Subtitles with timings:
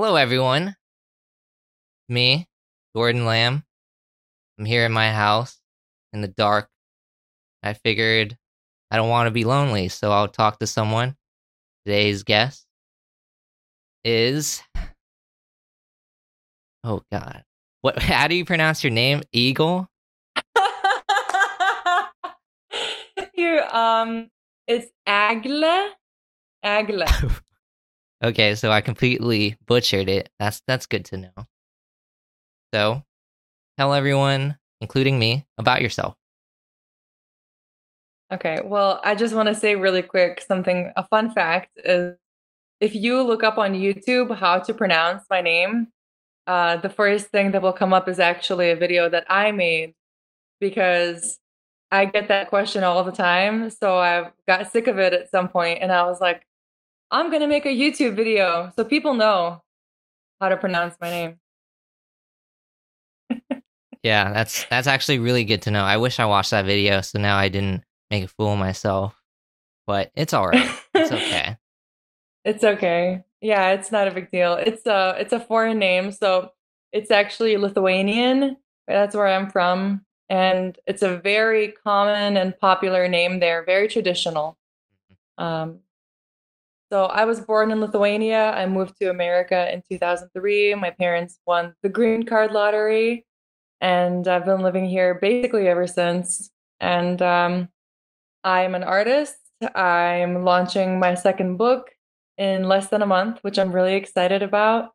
[0.00, 0.76] Hello, everyone.
[2.08, 2.46] Me,
[2.94, 3.64] Gordon Lamb.
[4.56, 5.58] I'm here in my house
[6.12, 6.70] in the dark.
[7.64, 8.38] I figured
[8.92, 11.16] I don't want to be lonely, so I'll talk to someone.
[11.84, 12.64] Today's guest
[14.04, 14.62] is.
[16.84, 17.42] Oh, God.
[17.80, 17.98] What?
[18.00, 19.22] How do you pronounce your name?
[19.32, 19.88] Eagle?
[23.34, 24.30] you um
[24.68, 25.88] it's Agle.
[26.62, 27.02] Agle.
[28.22, 30.28] Okay, so I completely butchered it.
[30.38, 31.46] That's that's good to know.
[32.74, 33.02] So,
[33.78, 36.14] tell everyone, including me, about yourself.
[38.32, 40.92] Okay, well, I just want to say really quick something.
[40.96, 42.16] A fun fact is
[42.80, 45.88] if you look up on YouTube how to pronounce my name,
[46.46, 49.94] uh, the first thing that will come up is actually a video that I made
[50.60, 51.38] because
[51.90, 53.70] I get that question all the time.
[53.70, 56.42] So I got sick of it at some point and I was like,
[57.10, 59.62] I'm going to make a YouTube video so people know
[60.40, 61.40] how to pronounce my name.
[64.02, 65.82] yeah, that's that's actually really good to know.
[65.84, 69.14] I wish I watched that video so now I didn't make a fool of myself.
[69.86, 70.70] But it's all right.
[70.94, 71.56] It's okay.
[72.44, 73.24] it's okay.
[73.40, 74.54] Yeah, it's not a big deal.
[74.54, 76.52] It's a it's a foreign name, so
[76.92, 78.56] it's actually Lithuanian.
[78.86, 83.64] That's where I'm from, and it's a very common and popular name there.
[83.64, 84.58] Very traditional.
[85.38, 85.44] Mm-hmm.
[85.44, 85.78] Um,
[86.90, 88.50] so I was born in Lithuania.
[88.52, 90.74] I moved to America in 2003.
[90.74, 93.26] My parents won the green card lottery,
[93.80, 96.50] and I've been living here basically ever since.
[96.80, 97.68] And um,
[98.42, 99.36] I'm an artist.
[99.74, 101.90] I'm launching my second book
[102.38, 104.92] in less than a month, which I'm really excited about.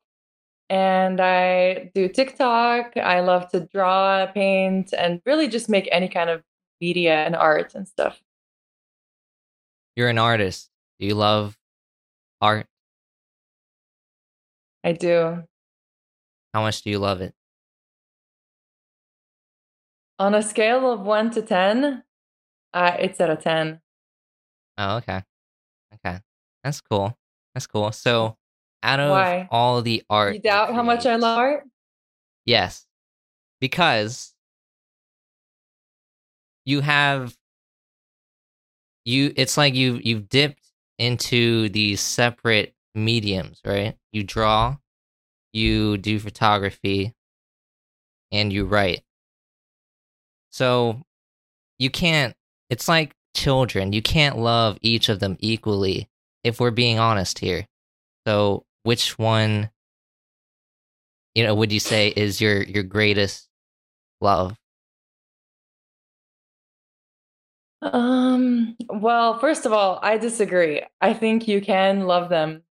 [0.69, 2.97] And I do TikTok.
[2.97, 6.41] I love to draw, paint, and really just make any kind of
[6.81, 8.19] media and art and stuff.
[9.95, 10.69] You're an artist.
[10.99, 11.55] Do you love
[12.43, 12.67] art?
[14.83, 15.43] I do.
[16.53, 17.33] How much do you love it?
[20.19, 22.03] On a scale of one to 10,
[22.73, 23.79] uh, it's at a 10.
[24.77, 25.23] Oh, okay.
[25.95, 26.19] Okay.
[26.65, 27.17] That's cool.
[27.53, 27.93] That's cool.
[27.93, 28.35] So,
[28.83, 29.47] out of Why?
[29.49, 31.63] all the art, you doubt how much I love art?
[32.45, 32.85] Yes,
[33.61, 34.33] because
[36.65, 37.37] you have
[39.05, 39.31] you.
[39.37, 40.62] It's like you you've dipped
[41.03, 43.97] into these separate mediums, right?
[44.13, 44.77] You draw,
[45.51, 47.13] you do photography,
[48.31, 49.03] and you write.
[50.49, 51.01] So
[51.77, 52.35] you can't.
[52.69, 53.91] It's like children.
[53.91, 56.07] You can't love each of them equally
[56.43, 57.67] if we're being honest here.
[58.25, 59.71] So, which one,
[61.35, 63.49] you know, would you say is your your greatest
[64.21, 64.57] love?
[67.91, 70.81] Um, well, first of all, I disagree.
[71.01, 72.63] I think you can love them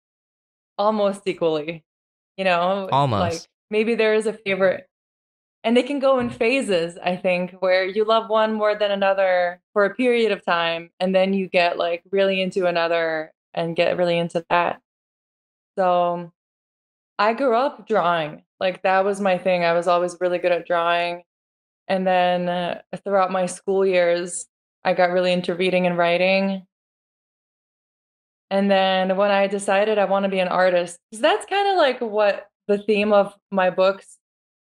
[0.79, 1.85] almost equally.
[2.37, 3.21] You know, almost.
[3.21, 4.89] Like maybe there is a favorite
[5.65, 9.61] and they can go in phases, I think, where you love one more than another
[9.73, 13.97] for a period of time and then you get like really into another and get
[13.97, 14.81] really into that.
[15.79, 16.33] So
[17.19, 18.43] I grew up drawing.
[18.59, 19.65] Like that was my thing.
[19.65, 21.23] I was always really good at drawing.
[21.89, 24.47] And then uh, throughout my school years,
[24.85, 26.67] I got really into reading and writing.
[28.51, 32.01] And then when I decided I want to be an artist, that's kind of like
[32.01, 34.19] what the theme of my books,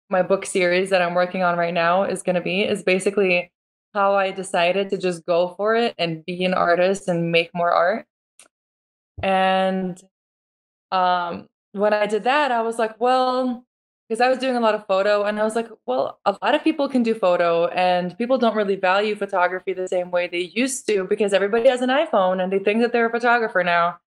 [0.10, 3.52] my book series that I'm working on right now is going to be is basically
[3.94, 7.72] how I decided to just go for it and be an artist and make more
[7.72, 8.06] art.
[9.22, 10.02] And
[10.92, 13.66] um, when I did that, I was like, well,
[14.12, 16.54] because I was doing a lot of photo and I was like, well, a lot
[16.54, 20.52] of people can do photo and people don't really value photography the same way they
[20.54, 24.00] used to because everybody has an iPhone and they think that they're a photographer now.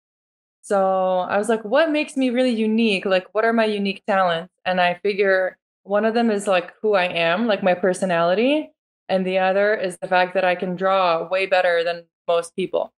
[0.61, 3.05] So I was like, what makes me really unique?
[3.05, 4.51] Like, what are my unique talents?
[4.65, 8.73] And I figure one of them is like who I am, like my personality.
[9.07, 12.91] And the other is the fact that I can draw way better than most people.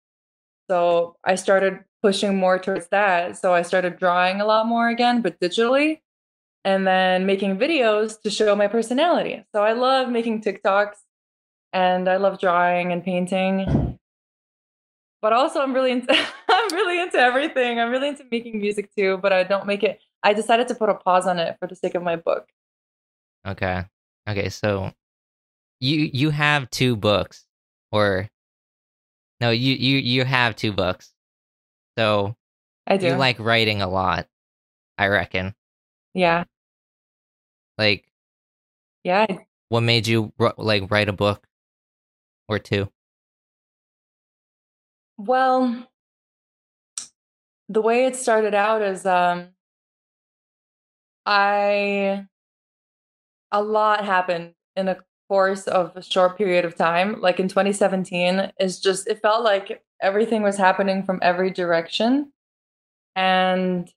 [0.69, 3.35] So I started pushing more towards that.
[3.35, 5.99] So I started drawing a lot more again, but digitally
[6.65, 9.43] and then making videos to show my personality.
[9.53, 10.95] So I love making TikToks
[11.73, 13.99] and I love drawing and painting.
[15.21, 16.13] But also I'm really into
[16.49, 17.79] I'm really into everything.
[17.79, 20.89] I'm really into making music too, but I don't make it I decided to put
[20.89, 22.47] a pause on it for the sake of my book.
[23.45, 23.83] Okay.
[24.27, 24.91] Okay, so
[25.79, 27.45] you you have two books
[27.91, 28.29] or
[29.41, 31.11] no, you you you have two books.
[31.97, 32.35] So
[32.87, 33.07] I do.
[33.07, 34.27] You like writing a lot,
[34.97, 35.53] I reckon.
[36.13, 36.45] Yeah.
[37.77, 38.05] Like,
[39.03, 39.25] yeah.
[39.69, 41.47] What made you like write a book
[42.47, 42.89] or two?
[45.17, 45.87] Well,
[47.69, 49.49] the way it started out is um,
[51.25, 52.27] I
[53.51, 54.97] a lot happened in a
[55.29, 57.21] course of a short period of time.
[57.21, 62.31] Like in 2017, is just it felt like everything was happening from every direction.
[63.15, 63.89] And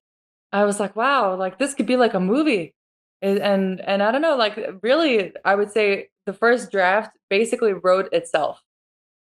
[0.53, 2.76] I was like, wow, like this could be like a movie.
[3.23, 8.13] And and I don't know, like really, I would say the first draft basically wrote
[8.13, 8.63] itself.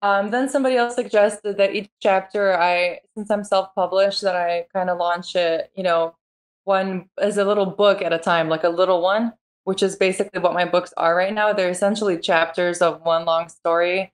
[0.01, 4.91] Um, then somebody else suggested that each chapter, I since I'm self-published, that I kind
[4.91, 6.17] of launch it, you know,
[6.65, 9.35] one as a little book at a time, like a little one,
[9.65, 11.53] which is basically what my books are right now.
[11.53, 14.13] They're essentially chapters of one long story.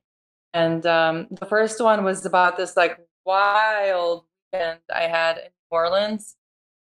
[0.53, 5.71] And um, the first one was about this like wild weekend I had in New
[5.71, 6.37] Orleans.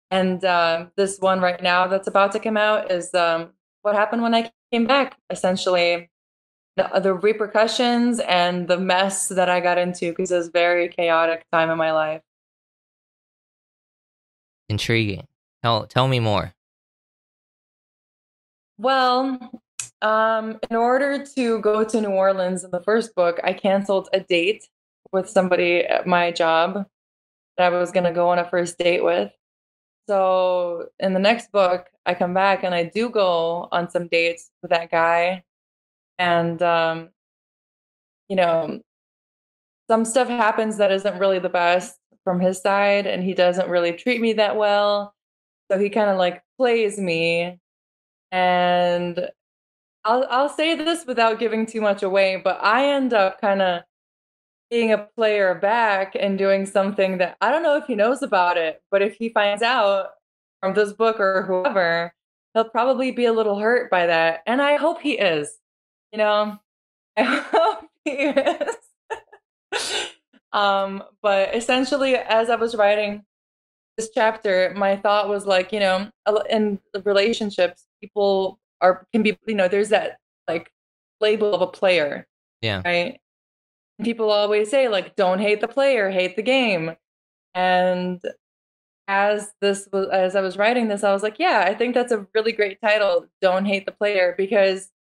[0.09, 3.49] And um, this one right now that's about to come out is um,
[3.81, 6.09] what happened when I came back, essentially.
[6.77, 10.89] The, the repercussions and the mess that I got into because it was a very
[10.89, 12.21] chaotic time in my life.
[14.69, 15.25] Intriguing.
[15.63, 16.53] Tell tell me more.
[18.77, 19.39] Well,
[20.01, 24.19] um, in order to go to New Orleans in the first book, I canceled a
[24.19, 24.67] date
[25.11, 26.85] with somebody at my job
[27.57, 29.31] that I was going to go on a first date with.
[30.07, 34.51] So in the next book, I come back and I do go on some dates
[34.61, 35.43] with that guy.
[36.19, 37.09] And, um,
[38.29, 38.81] you know,
[39.89, 43.93] some stuff happens that isn't really the best from his side, and he doesn't really
[43.93, 45.13] treat me that well.
[45.71, 47.59] So he kind of like plays me.
[48.31, 49.29] And
[50.05, 53.83] I'll I'll say this without giving too much away, but I end up kind of
[54.69, 58.57] being a player back and doing something that I don't know if he knows about
[58.57, 60.09] it, but if he finds out
[60.61, 62.13] from this book or whoever,
[62.53, 64.41] he'll probably be a little hurt by that.
[64.45, 65.57] And I hope he is.
[66.11, 66.57] You know,
[67.17, 68.75] I hope he is.
[70.51, 73.23] um, but essentially, as I was writing
[73.97, 76.09] this chapter, my thought was like, you know,
[76.49, 80.71] in relationships, people are can be, you know, there's that like
[81.19, 82.27] label of a player.
[82.61, 82.81] Yeah.
[82.83, 83.19] Right.
[84.03, 86.95] People always say like, don't hate the player, hate the game.
[87.53, 88.21] And
[89.07, 92.11] as this was as I was writing this, I was like, yeah, I think that's
[92.11, 93.27] a really great title.
[93.41, 94.91] Don't hate the player because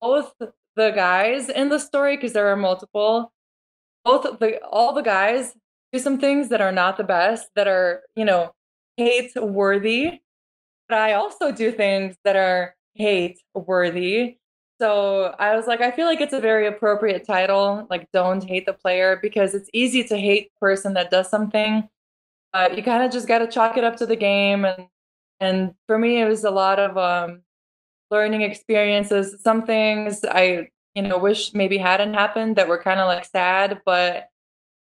[0.00, 0.34] both
[0.74, 3.32] the guys in the story, because there are multiple,
[4.04, 5.54] both the all the guys
[5.92, 8.54] do some things that are not the best, that are, you know,
[8.96, 10.20] hate worthy.
[10.88, 14.38] But I also do things that are hate worthy.
[14.82, 18.66] So I was like, I feel like it's a very appropriate title, like "Don't Hate
[18.66, 21.88] the Player," because it's easy to hate the person that does something.
[22.52, 24.88] Uh, you kind of just got to chalk it up to the game, and
[25.38, 27.42] and for me, it was a lot of um,
[28.10, 29.40] learning experiences.
[29.40, 33.82] Some things I, you know, wish maybe hadn't happened that were kind of like sad,
[33.86, 34.30] but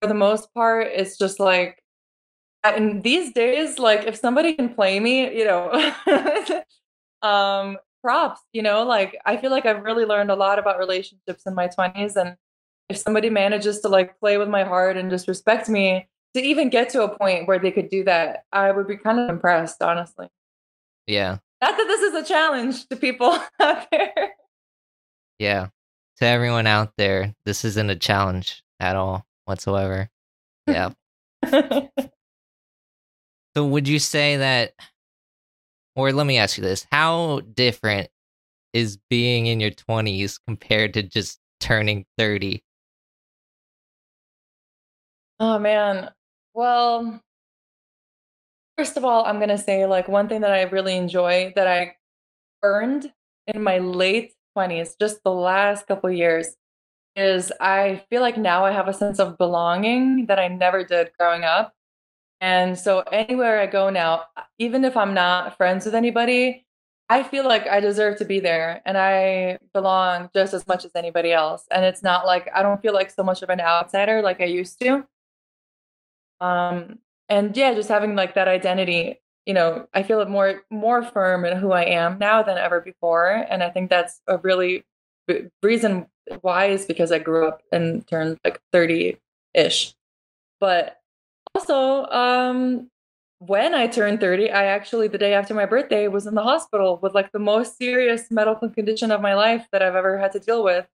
[0.02, 1.82] for the most part, it's just like,
[2.62, 5.72] and these days, like if somebody can play me, you know,
[7.22, 11.44] um, props, you know, like I feel like I've really learned a lot about relationships
[11.46, 12.16] in my 20s.
[12.16, 12.36] And
[12.88, 16.68] if somebody manages to like play with my heart and just respect me to even
[16.68, 19.82] get to a point where they could do that, I would be kind of impressed,
[19.82, 20.28] honestly.
[21.06, 21.38] Yeah.
[21.62, 24.34] Not that this is a challenge to people out there.
[25.38, 25.68] Yeah.
[26.18, 30.08] To everyone out there, this isn't a challenge at all whatsoever.
[30.66, 30.90] Yeah.
[33.54, 34.72] so would you say that
[35.96, 38.08] or let me ask you this, how different
[38.72, 42.62] is being in your 20s compared to just turning 30?
[45.40, 46.10] Oh man.
[46.54, 47.20] Well,
[48.78, 51.66] first of all, I'm going to say like one thing that I really enjoy that
[51.66, 51.96] I
[52.62, 53.12] earned
[53.46, 56.56] in my late 20s, just the last couple years,
[57.14, 61.10] is I feel like now I have a sense of belonging that I never did
[61.18, 61.72] growing up.
[62.40, 64.24] And so anywhere I go now,
[64.58, 66.66] even if I'm not friends with anybody,
[67.08, 70.90] I feel like I deserve to be there and I belong just as much as
[70.94, 71.64] anybody else.
[71.70, 74.46] And it's not like I don't feel like so much of an outsider like I
[74.46, 75.06] used to.
[76.40, 81.02] Um and yeah, just having like that identity, you know, I feel it more more
[81.02, 83.30] firm in who I am now than ever before.
[83.30, 84.84] And I think that's a really
[85.62, 86.06] reason
[86.40, 89.18] why is because I grew up and turned like 30
[89.54, 89.94] ish.
[90.60, 91.00] But
[91.56, 92.90] also, um,
[93.38, 96.98] when I turned 30, I actually, the day after my birthday, was in the hospital
[97.02, 100.40] with like the most serious medical condition of my life that I've ever had to
[100.40, 100.86] deal with.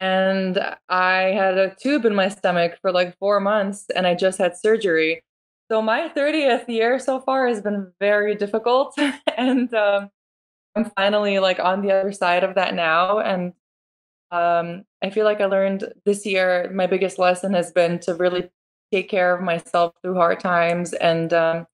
[0.00, 4.38] And I had a tube in my stomach for like four months and I just
[4.38, 5.22] had surgery.
[5.70, 8.98] So my 30th year so far has been very difficult.
[9.36, 10.10] and um,
[10.74, 13.20] I'm finally like on the other side of that now.
[13.20, 13.54] And
[14.30, 18.50] um, I feel like I learned this year, my biggest lesson has been to really
[18.92, 21.66] take care of myself through hard times and um,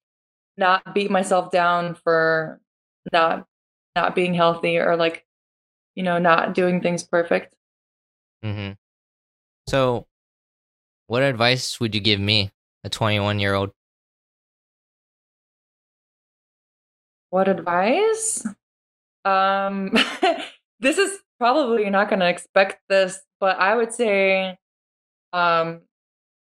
[0.57, 2.61] not beat myself down for
[3.13, 3.47] not
[3.95, 5.25] not being healthy or like
[5.95, 7.55] you know not doing things perfect
[8.45, 8.73] Mm-hmm.
[9.69, 10.09] So,
[11.07, 12.51] what advice would you give me,
[12.83, 13.71] a 21 year old?
[17.33, 18.47] what advice
[19.25, 19.91] um
[20.81, 24.59] this is probably you're not going to expect this but i would say
[25.33, 25.81] um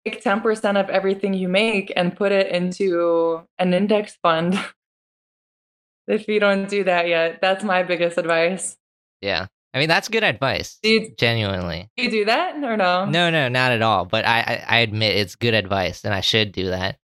[0.04, 4.58] take 10% of everything you make and put it into an index fund
[6.08, 8.76] if you don't do that yet that's my biggest advice
[9.20, 9.46] Yeah.
[9.74, 10.78] I mean, that's good advice.
[10.82, 11.88] do you, Genuinely.
[11.96, 14.04] do you do that or no No, no, not at all.
[14.04, 16.98] But I, I, I admit it's good advice, and I should do that.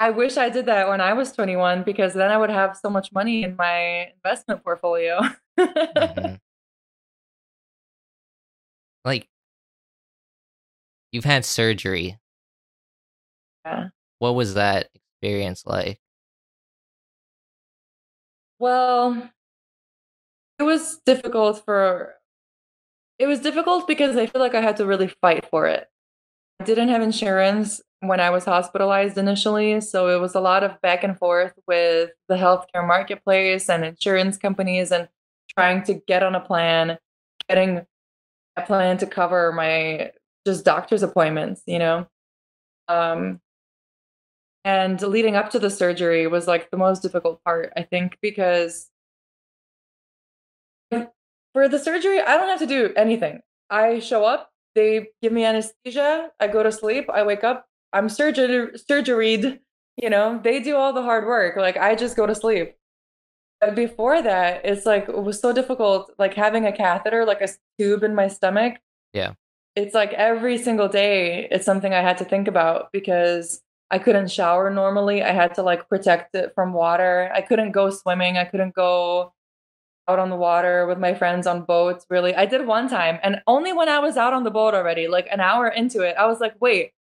[0.00, 2.90] I wish I did that when I was 21 because then I would have so
[2.90, 5.20] much money in my investment portfolio.
[5.60, 6.40] Mhm.
[9.04, 9.28] Like,
[11.14, 12.18] you've had surgery.
[13.64, 13.88] Yeah.
[14.18, 16.00] What was that experience like?
[18.58, 19.30] Well,
[20.58, 22.14] it was difficult for
[23.18, 25.86] it was difficult because I feel like I had to really fight for it.
[26.60, 30.80] I didn't have insurance when I was hospitalized initially, so it was a lot of
[30.82, 35.08] back and forth with the healthcare marketplace and insurance companies and
[35.56, 36.98] trying to get on a plan,
[37.48, 37.86] getting
[38.56, 40.10] a plan to cover my
[40.46, 42.06] just doctor's appointments, you know.
[42.88, 43.40] Um
[44.64, 48.90] and leading up to the surgery was like the most difficult part, I think, because
[50.90, 53.40] for the surgery, I don't have to do anything.
[53.70, 58.08] I show up, they give me anesthesia, I go to sleep, I wake up, I'm
[58.08, 59.60] surgery surgeried,
[59.96, 61.56] you know, they do all the hard work.
[61.56, 62.76] Like I just go to sleep.
[63.60, 67.48] But before that, it's like it was so difficult, like having a catheter, like a
[67.78, 68.74] tube in my stomach.
[69.12, 69.34] Yeah.
[69.76, 74.30] It's like every single day, it's something I had to think about because I couldn't
[74.30, 75.22] shower normally.
[75.22, 77.30] I had to like protect it from water.
[77.34, 78.36] I couldn't go swimming.
[78.38, 79.32] I couldn't go
[80.08, 82.06] out on the water with my friends on boats.
[82.10, 85.08] Really, I did one time, and only when I was out on the boat already,
[85.08, 86.92] like an hour into it, I was like, wait.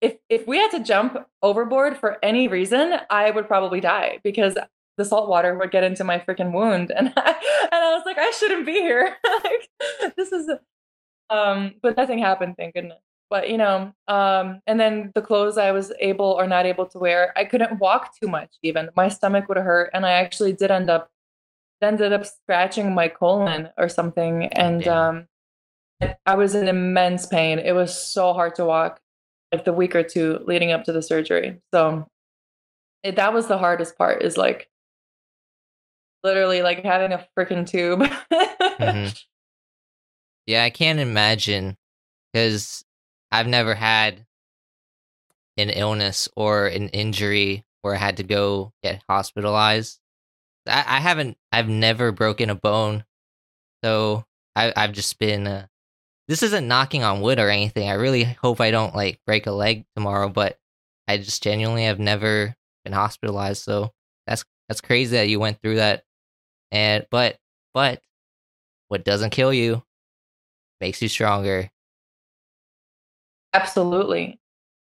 [0.00, 4.56] If if we had to jump overboard for any reason, I would probably die because
[4.96, 7.30] the salt water would get into my freaking wound, and I,
[7.72, 9.16] and I was like, I shouldn't be here.
[9.44, 10.50] like, this is,
[11.30, 12.98] um, but nothing happened, thank goodness.
[13.30, 16.98] But you know, um, and then the clothes I was able or not able to
[16.98, 18.50] wear, I couldn't walk too much.
[18.62, 21.10] Even my stomach would hurt, and I actually did end up
[21.82, 25.26] ended up scratching my colon or something and damn.
[26.02, 29.00] um i was in immense pain it was so hard to walk
[29.52, 32.06] like the week or two leading up to the surgery so
[33.02, 34.68] it, that was the hardest part is like
[36.22, 38.00] literally like having a freaking tube
[38.78, 39.24] Mhm.
[40.50, 41.76] Yeah, I can't imagine
[42.32, 42.84] because
[43.30, 44.26] I've never had
[45.56, 50.00] an illness or an injury where I had to go get hospitalized.
[50.66, 53.04] I, I haven't, I've never broken a bone.
[53.84, 54.24] So
[54.56, 55.66] I, I've just been, uh,
[56.26, 57.88] this isn't knocking on wood or anything.
[57.88, 60.58] I really hope I don't like break a leg tomorrow, but
[61.06, 63.62] I just genuinely have never been hospitalized.
[63.62, 63.92] So
[64.26, 66.02] that's, that's crazy that you went through that.
[66.72, 67.38] And, but,
[67.72, 68.02] but
[68.88, 69.84] what doesn't kill you
[70.80, 71.70] makes you stronger.
[73.52, 74.38] absolutely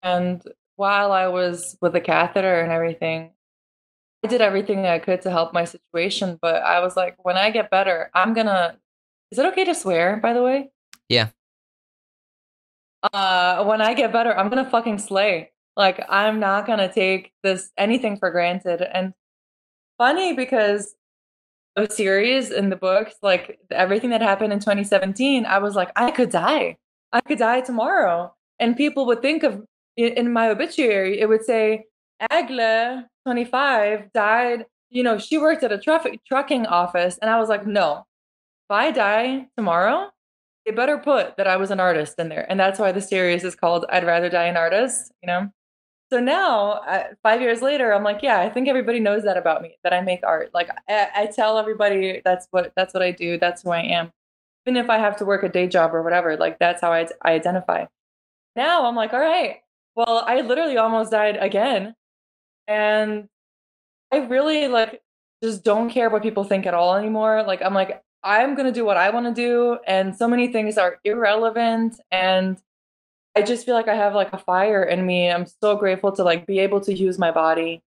[0.02, 0.42] and
[0.76, 3.30] while i was with the catheter and everything
[4.22, 7.50] i did everything i could to help my situation but i was like when i
[7.50, 8.76] get better i'm gonna
[9.30, 10.68] is it okay to swear by the way
[11.08, 11.28] Yeah.
[13.14, 17.70] uh when i get better i'm gonna fucking slay like i'm not gonna take this
[17.78, 19.14] anything for granted and
[19.96, 20.94] funny because
[21.76, 26.10] the series in the books like everything that happened in 2017 i was like i
[26.10, 26.76] could die
[27.12, 29.62] i could die tomorrow and people would think of
[29.96, 31.84] in in my obituary it would say
[32.30, 37.48] agla 25 died you know she worked at a traffic trucking office and i was
[37.48, 38.04] like no
[38.68, 40.10] if i die tomorrow
[40.64, 42.46] they better put that I was an artist in there.
[42.48, 45.48] And that's why the series is called I'd Rather Die an Artist, you know?
[46.12, 49.62] So now, uh, five years later, I'm like, yeah, I think everybody knows that about
[49.62, 50.50] me, that I make art.
[50.52, 54.12] Like, I, I tell everybody that's what that's what I do, that's who I am.
[54.66, 57.08] Even if I have to work a day job or whatever, like that's how I,
[57.22, 57.86] I identify.
[58.54, 59.62] Now I'm like, all right,
[59.96, 61.94] well, I literally almost died again.
[62.68, 63.30] And
[64.12, 65.00] I really like
[65.42, 67.42] just don't care what people think at all anymore.
[67.42, 70.52] Like I'm like I'm going to do what I want to do and so many
[70.52, 72.58] things are irrelevant and
[73.34, 75.30] I just feel like I have like a fire in me.
[75.30, 77.82] I'm so grateful to like be able to use my body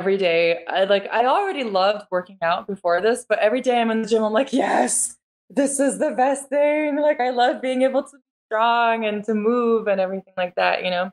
[0.00, 0.64] every day.
[0.66, 4.08] I like I already loved working out before this, but every day I'm in the
[4.08, 5.16] gym I'm like, "Yes,
[5.48, 9.34] this is the best thing." Like I love being able to be strong and to
[9.34, 11.12] move and everything like that, you know.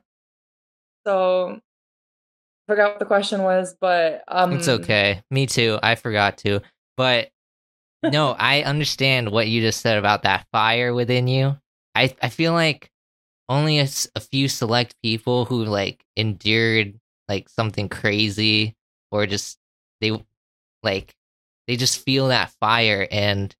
[1.06, 1.60] So
[2.66, 5.22] forgot what the question was, but um, It's okay.
[5.30, 5.78] Me too.
[5.82, 6.60] I forgot to.
[6.96, 7.30] But
[8.02, 11.56] no, I understand what you just said about that fire within you.
[11.94, 12.90] I I feel like
[13.48, 13.86] only a
[14.20, 16.98] few select people who like endured
[17.28, 18.74] like something crazy
[19.10, 19.58] or just
[20.00, 20.12] they
[20.82, 21.14] like
[21.66, 23.54] they just feel that fire and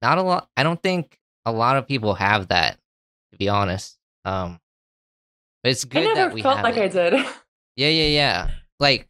[0.00, 2.78] not a lot I don't think a lot of people have that
[3.32, 3.98] to be honest.
[4.24, 4.60] Um
[5.62, 6.96] but it's I good never that we felt like it.
[6.96, 7.26] I did.
[7.74, 8.50] Yeah, yeah, yeah.
[8.80, 9.08] Like,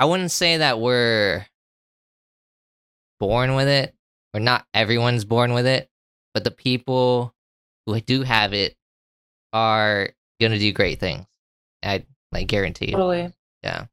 [0.00, 1.46] I wouldn't say that we're
[3.20, 3.94] born with it,
[4.34, 5.88] or not everyone's born with it,
[6.34, 7.32] but the people
[7.86, 8.74] who do have it
[9.56, 11.26] are gonna do great things.
[11.82, 12.92] I like guarantee.
[12.92, 13.32] totally.
[13.62, 13.86] Yeah.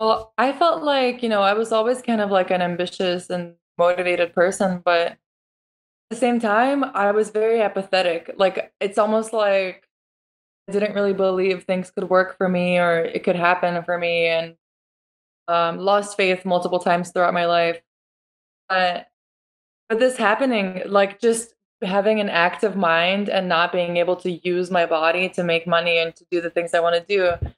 [0.00, 3.54] Well, I felt like, you know, I was always kind of like an ambitious and
[3.78, 5.18] motivated person, but at
[6.10, 8.34] the same time, I was very apathetic.
[8.36, 9.86] Like, it's almost like
[10.68, 14.26] I didn't really believe things could work for me or it could happen for me,
[14.26, 14.56] and
[15.48, 17.80] um, lost faith multiple times throughout my life.
[18.68, 19.08] But
[19.88, 24.70] but this happening, like just having an active mind and not being able to use
[24.70, 27.50] my body to make money and to do the things I want to do,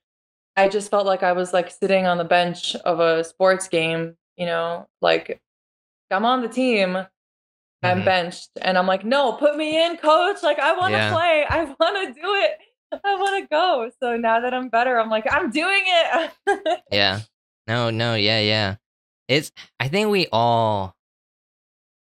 [0.57, 4.17] I just felt like I was like sitting on the bench of a sports game,
[4.37, 5.41] you know, like
[6.11, 6.97] I'm on the team,
[7.83, 8.05] I'm Mhm.
[8.05, 10.43] benched, and I'm like, no, put me in, coach.
[10.43, 11.11] Like I want to Yeah.
[11.13, 12.59] play, I want to do it,
[13.05, 13.91] I want to go.
[14.01, 16.31] So now that I'm better, I'm like, I'm doing it.
[16.91, 17.21] Yeah.
[17.67, 18.77] No, no, yeah, yeah.
[19.27, 19.51] It's
[19.81, 20.95] I think we all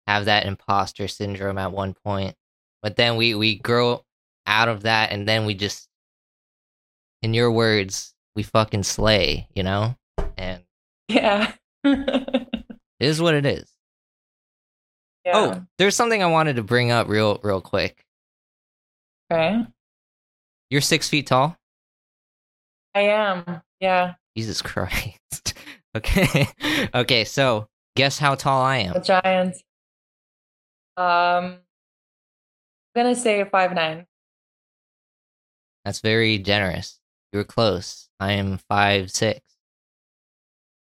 [0.07, 2.35] have that imposter syndrome at one point.
[2.81, 4.03] But then we we grow
[4.45, 5.87] out of that and then we just
[7.21, 9.95] in your words, we fucking slay, you know?
[10.37, 10.63] And
[11.07, 11.53] yeah.
[11.85, 12.47] it
[12.99, 13.69] is what it is.
[15.25, 15.31] yeah.
[15.35, 18.05] Oh, there's something I wanted to bring up real real quick.
[19.31, 19.65] Okay.
[20.69, 21.57] You're six feet tall?
[22.93, 23.61] I am.
[23.79, 24.15] Yeah.
[24.35, 25.53] Jesus Christ.
[25.97, 26.47] okay.
[26.93, 28.95] okay, so guess how tall I am.
[28.95, 29.55] A giant.
[30.95, 31.57] Um,
[32.95, 34.05] I'm gonna say five nine.
[35.85, 36.99] That's very generous.
[37.31, 38.09] You were close.
[38.19, 39.41] I am five six.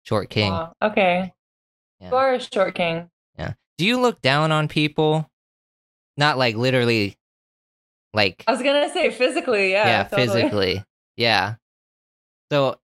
[0.04, 0.52] Short king.
[0.52, 0.74] Wow.
[0.80, 1.32] Okay.
[2.00, 2.10] Yeah.
[2.10, 3.10] You are a short king.
[3.38, 3.54] Yeah.
[3.78, 5.28] Do you look down on people?
[6.16, 7.18] Not like literally
[8.14, 9.72] like I was gonna say physically.
[9.72, 9.86] Yeah.
[9.86, 10.26] yeah, totally.
[10.42, 10.84] physically.
[11.16, 11.56] Yeah.
[12.50, 12.78] So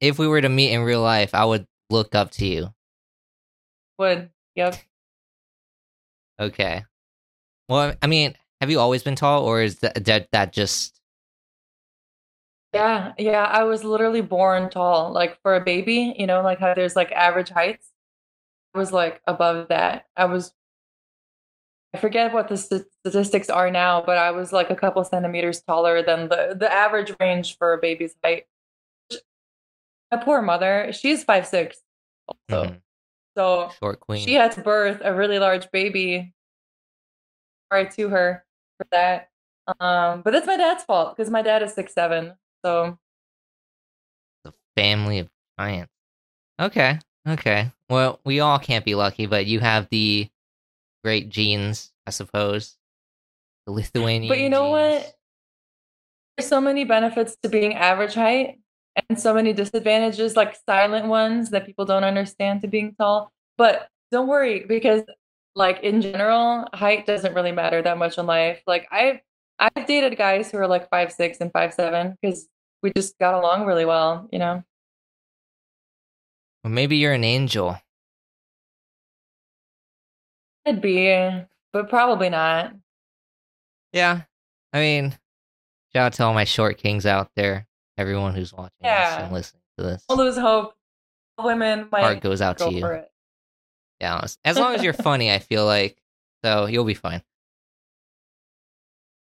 [0.00, 2.74] if we were to meet in real life, I would look up to you.
[3.98, 4.30] Would.
[4.54, 4.76] Yep.
[6.40, 6.84] Okay.
[7.68, 11.00] Well, I mean, have you always been tall, or is that that, that just
[12.74, 13.12] Yeah.
[13.18, 13.44] Yeah.
[13.44, 15.12] I was literally born tall.
[15.12, 17.90] Like for a baby, you know, like how there's like average heights.
[18.74, 20.06] I was like above that.
[20.16, 20.52] I was.
[21.94, 25.62] I forget what the st- statistics are now, but I was like a couple centimeters
[25.62, 28.46] taller than the the average range for a baby's height.
[30.10, 31.78] My poor mother, she's five six,
[32.28, 32.64] also.
[32.70, 32.80] Mhm,
[33.36, 34.26] So short queen?
[34.26, 36.32] she had to birth a really large baby
[37.70, 38.44] right to her
[38.78, 39.28] for that.
[39.80, 42.34] Um, but that's my dad's fault because my dad is six seven.
[42.64, 42.98] So
[44.44, 45.92] the family of giants.
[46.60, 47.72] Okay, okay.
[47.90, 50.28] Well, we all can't be lucky, but you have the
[51.04, 52.76] great genes, I suppose.
[53.66, 54.28] The Lithuanian.
[54.28, 55.16] But you know what?
[56.36, 58.58] there's so many benefits to being average height
[59.08, 63.32] and so many disadvantages, like silent ones that people don't understand to being tall.
[63.58, 65.02] But don't worry, because
[65.54, 68.62] like in general, height doesn't really matter that much in life.
[68.66, 69.20] Like I've
[69.58, 72.48] I've dated guys who are like five six and five seven because
[72.82, 74.62] we just got along really well, you know.
[76.62, 77.78] Well, maybe you're an angel.
[80.66, 82.74] Could be, but probably not.
[83.92, 84.22] Yeah.
[84.72, 85.16] I mean,
[85.94, 87.66] shout out to all my short kings out there.
[87.98, 89.24] Everyone who's watching this Yeah.
[89.24, 90.04] and listening to this.
[90.08, 90.74] Don't lose hope.
[91.38, 93.04] Women might Heart goes out go to you.
[94.00, 96.02] Yeah, as- as long as you're funny, I feel like
[96.44, 97.22] so you'll be fine.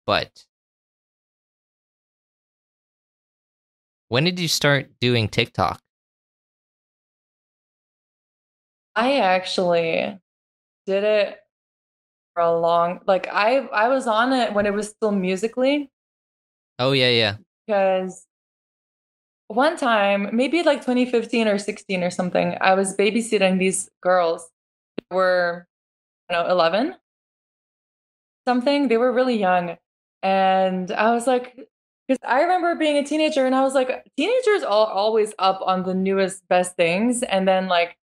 [0.06, 0.44] But
[4.08, 5.80] when did you start doing TikTok?
[8.96, 10.18] I actually
[10.86, 11.38] did it
[12.34, 15.88] for a long like I I was on it when it was still Musical.ly
[16.78, 17.36] Oh yeah, yeah.
[17.66, 18.26] because
[19.54, 24.50] one time, maybe like 2015 or 16 or something, I was babysitting these girls
[25.10, 25.66] were
[26.30, 26.94] you know 11
[28.46, 28.88] something.
[28.88, 29.76] They were really young.
[30.22, 31.54] And I was like
[32.08, 35.84] because I remember being a teenager and I was like teenagers are always up on
[35.84, 37.96] the newest best things and then like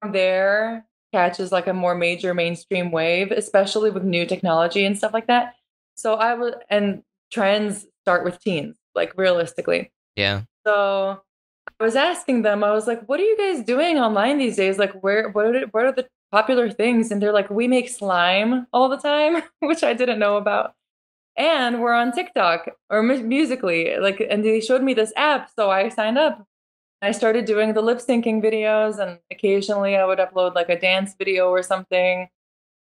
[0.00, 5.12] from there catches like a more major mainstream wave, especially with new technology and stuff
[5.12, 5.54] like that.
[5.94, 9.92] So I would, and trends start with teens, like realistically.
[10.16, 10.42] Yeah.
[10.66, 11.22] So
[11.80, 14.78] I was asking them, I was like, what are you guys doing online these days?
[14.78, 17.10] Like, where, what are, what are the popular things?
[17.10, 20.74] And they're like, we make slime all the time, which I didn't know about.
[21.36, 23.96] And we're on TikTok or Musical.ly.
[24.00, 25.50] Like, and they showed me this app.
[25.56, 26.46] So I signed up.
[27.00, 31.14] I started doing the lip syncing videos, and occasionally I would upload like a dance
[31.18, 32.28] video or something.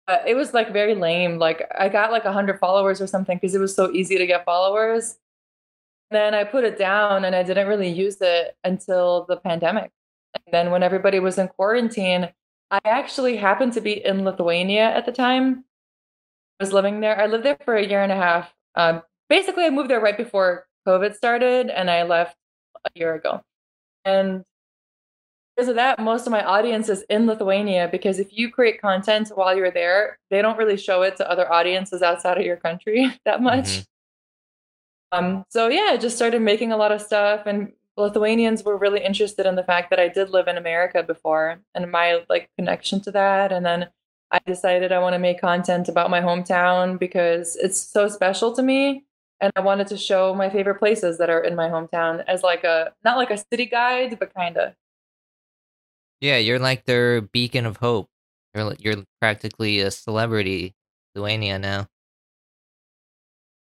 [0.06, 1.38] But it was like very lame.
[1.38, 4.44] Like, I got like 100 followers or something because it was so easy to get
[4.44, 5.18] followers
[6.10, 9.90] then I put it down and I didn't really use it until the pandemic.
[10.34, 12.30] And then when everybody was in quarantine,
[12.70, 15.64] I actually happened to be in Lithuania at the time.
[16.58, 17.18] I was living there.
[17.18, 18.52] I lived there for a year and a half.
[18.74, 22.36] Um, basically, I moved there right before COVID started and I left
[22.84, 23.42] a year ago.
[24.04, 24.44] And
[25.56, 29.30] because of that, most of my audience is in Lithuania because if you create content
[29.34, 33.12] while you're there, they don't really show it to other audiences outside of your country
[33.24, 33.64] that much.
[33.64, 33.80] Mm-hmm.
[35.12, 39.04] Um, so yeah, I just started making a lot of stuff, and Lithuanians were really
[39.04, 43.00] interested in the fact that I did live in America before and my like connection
[43.02, 43.52] to that.
[43.52, 43.88] And then
[44.30, 48.62] I decided I want to make content about my hometown because it's so special to
[48.62, 49.04] me.
[49.40, 52.62] And I wanted to show my favorite places that are in my hometown as like
[52.64, 54.74] a not like a city guide, but kind of.
[56.20, 58.08] Yeah, you're like their beacon of hope.
[58.54, 60.74] You're you're practically a celebrity,
[61.14, 61.88] Lithuania now.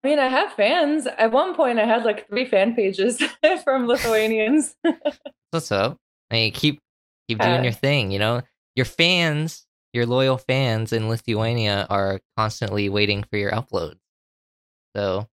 [0.03, 1.07] I mean, I have fans.
[1.07, 3.23] At one point, I had like three fan pages
[3.65, 4.75] from Lithuanians.
[5.51, 5.97] What's up?
[6.31, 6.81] I mean, keep
[7.29, 8.11] keep doing uh, your thing.
[8.11, 8.43] You know,
[8.75, 13.99] your fans, your loyal fans in Lithuania are constantly waiting for your uploads.
[14.97, 15.29] So,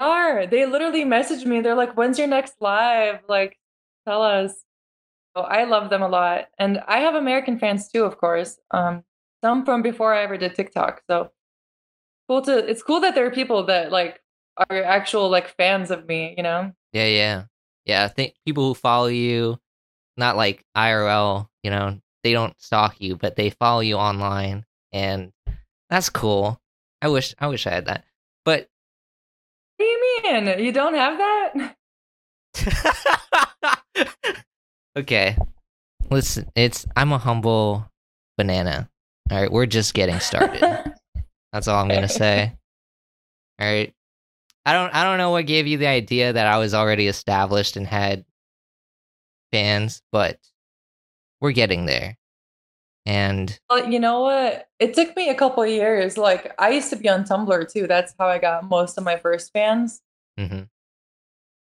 [0.00, 1.60] are they literally message me?
[1.60, 3.20] They're like, "When's your next live?
[3.28, 3.58] Like,
[4.06, 4.54] tell us."
[5.34, 8.58] Oh, I love them a lot, and I have American fans too, of course.
[8.70, 9.04] Um,
[9.44, 11.02] some from before I ever did TikTok.
[11.08, 11.30] So
[12.28, 14.20] cool to it's cool that there are people that like
[14.56, 16.72] are actual like fans of me, you know?
[16.92, 17.44] Yeah, yeah.
[17.84, 19.58] Yeah, I think people who follow you,
[20.16, 25.32] not like IRL, you know, they don't stalk you, but they follow you online and
[25.90, 26.60] that's cool.
[27.00, 28.04] I wish I wish I had that.
[28.44, 28.68] But
[29.76, 30.58] What do you mean?
[30.58, 31.74] You don't have that?
[34.96, 35.36] okay.
[36.10, 37.90] Listen, it's I'm a humble
[38.36, 38.88] banana.
[39.30, 40.94] All right, we're just getting started.
[41.52, 42.52] That's all I'm gonna say.
[43.60, 43.92] All right.
[44.64, 47.76] I don't I don't know what gave you the idea that I was already established
[47.76, 48.24] and had
[49.50, 50.38] fans, but
[51.40, 52.16] we're getting there.
[53.06, 54.68] And well, you know what?
[54.78, 56.18] It took me a couple years.
[56.18, 57.86] Like I used to be on Tumblr too.
[57.86, 60.02] That's how I got most of my first fans.
[60.38, 60.64] Mm-hmm.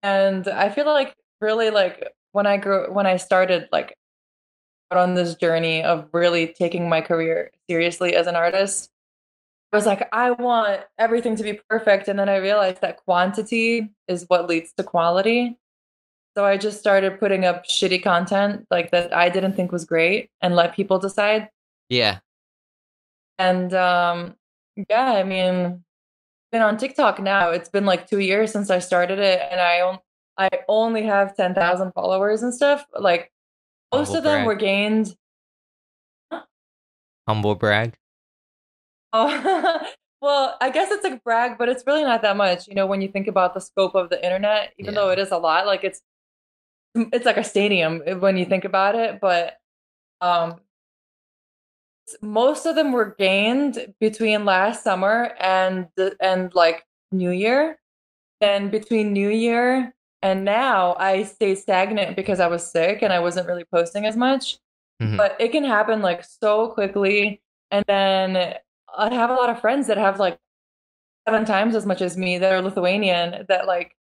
[0.01, 3.93] And I feel like really like when I grew when I started like
[4.91, 8.89] on this journey of really taking my career seriously as an artist,
[9.71, 12.07] I was like, I want everything to be perfect.
[12.07, 15.57] And then I realized that quantity is what leads to quality.
[16.35, 20.31] So I just started putting up shitty content like that I didn't think was great
[20.41, 21.49] and let people decide.
[21.89, 22.19] Yeah.
[23.37, 24.35] And um
[24.89, 25.83] yeah, I mean,
[26.51, 27.51] been on TikTok now.
[27.51, 29.99] It's been like 2 years since I started it and I
[30.37, 32.85] I only have 10,000 followers and stuff.
[32.97, 33.31] Like
[33.91, 34.47] most Humble of them brag.
[34.47, 35.15] were gained
[37.27, 37.95] Humble brag.
[39.13, 39.81] Oh,
[40.21, 42.67] well, I guess it's a brag, but it's really not that much.
[42.67, 45.01] You know, when you think about the scope of the internet, even yeah.
[45.01, 46.01] though it is a lot, like it's
[46.95, 49.19] it's like a stadium eh, when you think about it.
[49.21, 49.57] But
[50.21, 50.55] um,
[52.21, 55.87] most of them were gained between last summer and
[56.21, 57.79] and like New Year.
[58.41, 63.19] And between New Year and now, I stayed stagnant because I was sick and I
[63.19, 64.57] wasn't really posting as much.
[65.01, 65.17] Mm-hmm.
[65.17, 67.41] But it can happen like so quickly.
[67.71, 68.55] And then
[68.97, 70.37] I have a lot of friends that have like
[71.27, 73.95] seven times as much as me that are Lithuanian that like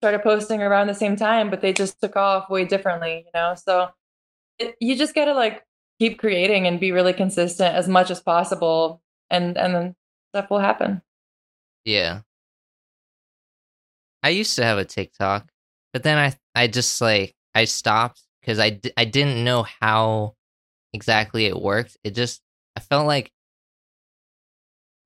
[0.00, 3.54] started posting around the same time, but they just took off way differently, you know?
[3.54, 3.88] So
[4.58, 5.64] it, you just got to like
[5.98, 9.00] keep creating and be really consistent as much as possible
[9.30, 9.96] and and then
[10.32, 11.02] stuff will happen.
[11.84, 12.20] Yeah.
[14.22, 15.50] I used to have a TikTok,
[15.92, 20.34] but then I I just like I stopped cuz I d- I didn't know how
[20.92, 21.96] exactly it worked.
[22.04, 22.42] It just
[22.76, 23.32] I felt like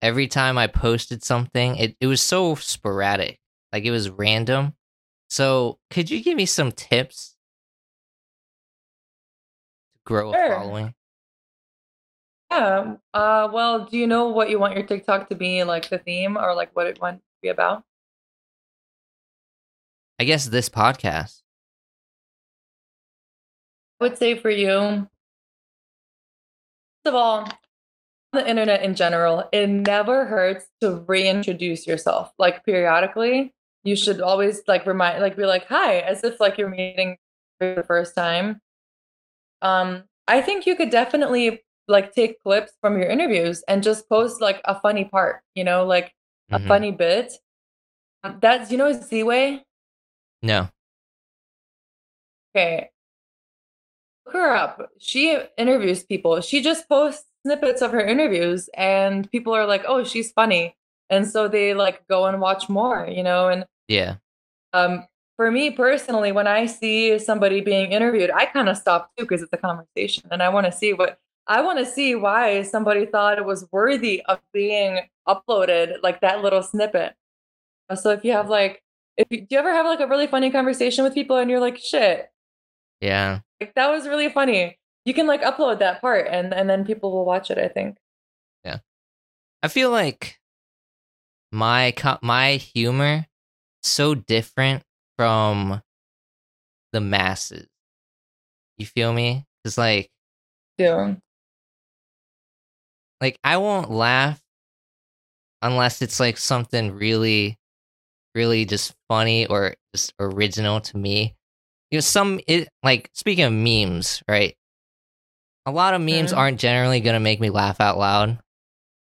[0.01, 3.39] every time I posted something, it, it was so sporadic.
[3.71, 4.73] Like it was random.
[5.29, 7.35] So could you give me some tips
[9.93, 10.53] to grow sure.
[10.53, 10.93] a following?
[12.51, 12.95] Yeah.
[13.13, 16.37] Uh, well, do you know what you want your TikTok to be, like the theme
[16.37, 17.83] or like what it wants to be about?
[20.19, 21.41] I guess this podcast.
[24.01, 25.07] I would say for you,
[27.03, 27.47] first of all,
[28.31, 33.53] the internet in general, it never hurts to reintroduce yourself like periodically.
[33.83, 37.17] you should always like remind like be like hi as if like you're meeting
[37.57, 38.59] for the first time
[39.61, 44.41] um i think you could definitely like take clips from your interviews and just post
[44.41, 46.11] like a funny part you know like
[46.51, 46.67] a Mhm.
[46.67, 47.31] funny bit
[48.41, 49.63] that's you know z-way
[50.43, 50.67] No.
[52.53, 52.89] okay
[54.25, 59.53] look her up she interviews people she just posts snippets of her interviews and people
[59.53, 60.75] are like oh she's funny
[61.09, 64.15] and so they like go and watch more you know and Yeah.
[64.73, 65.05] um
[65.37, 69.41] for me personally when i see somebody being interviewed i kind of stop too because
[69.41, 73.05] it's a conversation and i want to see what i want to see why somebody
[73.05, 77.15] thought it was worthy of being uploaded like that little snippet
[77.95, 78.83] so if you have like
[79.17, 81.59] if you, do you ever have like a really funny conversation with people and you're
[81.59, 82.29] like shit
[83.01, 83.39] Yeah.
[83.61, 84.77] like that was really funny
[85.09, 87.97] you can like upload that part and and then people will watch it i think
[88.63, 88.79] Yeah.
[89.63, 90.39] I feel like
[91.51, 93.25] my my humor
[93.81, 94.83] so different
[95.17, 95.81] from
[96.93, 97.67] the masses.
[98.77, 99.45] You feel me?
[99.65, 100.09] Cuz like
[100.77, 101.15] yeah
[103.19, 104.41] like I won't laugh
[105.61, 107.57] unless it's like something really
[108.35, 111.35] really just funny or just original to me.
[111.91, 114.55] You know some it like speaking of memes, right?
[115.65, 116.37] A lot of memes Mhm.
[116.37, 118.39] aren't generally going to make me laugh out loud.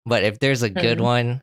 [0.07, 1.03] But if there's a good Mhm.
[1.03, 1.43] one,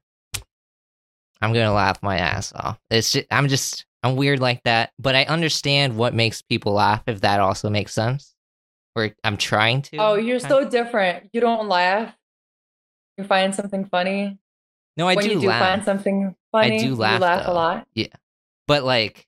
[1.42, 2.80] I'm going to laugh my ass off.
[2.90, 7.04] It's just, I'm just I'm weird like that, but I understand what makes people laugh
[7.08, 8.36] if that also makes sense.
[8.96, 9.98] Or I'm trying to.
[9.98, 12.16] oh you're so different you don't laugh
[13.18, 14.38] you find something funny
[14.98, 15.62] No, I when do you do laugh.
[15.62, 17.52] find something funny, I do laugh, you laugh though.
[17.52, 17.88] a lot.
[17.94, 18.08] Yeah,
[18.68, 19.28] but like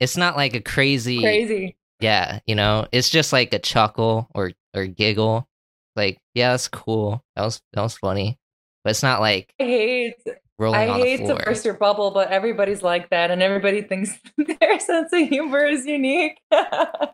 [0.00, 1.76] it's not like a crazy, Crazy.
[2.00, 5.48] yeah you know it's just like a chuckle or or giggle.
[5.94, 7.22] Like yeah that's cool.
[7.34, 8.38] That was that was funny.
[8.84, 10.14] But it's not like I hate
[10.58, 14.18] rolling I hate to burst your bubble, but everybody's like that, and everybody thinks
[14.60, 16.38] their sense of humor is unique.
[16.50, 17.10] but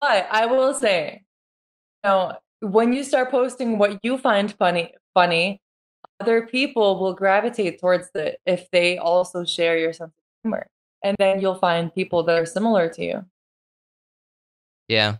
[0.00, 1.22] but I will say,
[2.04, 5.60] you know, when you start posting what you find funny, funny,
[6.20, 10.66] other people will gravitate towards it if they also share your sense of humor,
[11.02, 13.24] and then you'll find people that are similar to you.
[14.88, 15.16] yeah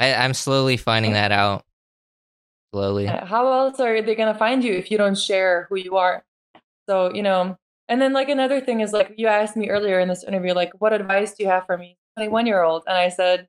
[0.00, 1.64] I, i'm slowly finding that out
[2.72, 5.96] slowly How else are they going to find you if you don't share who you
[5.96, 6.22] are?
[6.88, 7.56] So, you know,
[7.88, 10.72] and then like another thing is like you asked me earlier in this interview, like,
[10.78, 12.82] what advice do you have for me, 21 year old?
[12.86, 13.48] And I said,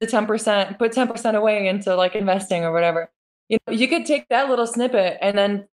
[0.00, 3.10] the 10%, put 10% away into like investing or whatever.
[3.48, 5.66] You know, you could take that little snippet and then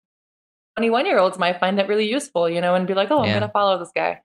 [0.78, 3.28] 21 year olds might find that really useful, you know, and be like, oh, I'm
[3.28, 3.40] Yeah.
[3.40, 4.22] going to follow this guy.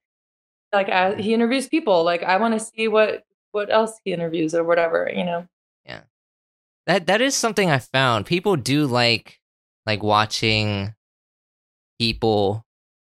[0.72, 2.04] Like uh, he interviews people.
[2.04, 5.46] Like I want to see what, what else he interviews or whatever, you know?
[6.86, 9.40] That that is something i found people do like
[9.86, 10.94] like watching
[11.98, 12.64] people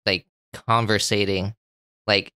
[0.06, 0.26] like
[0.66, 1.54] conversating
[2.06, 2.32] like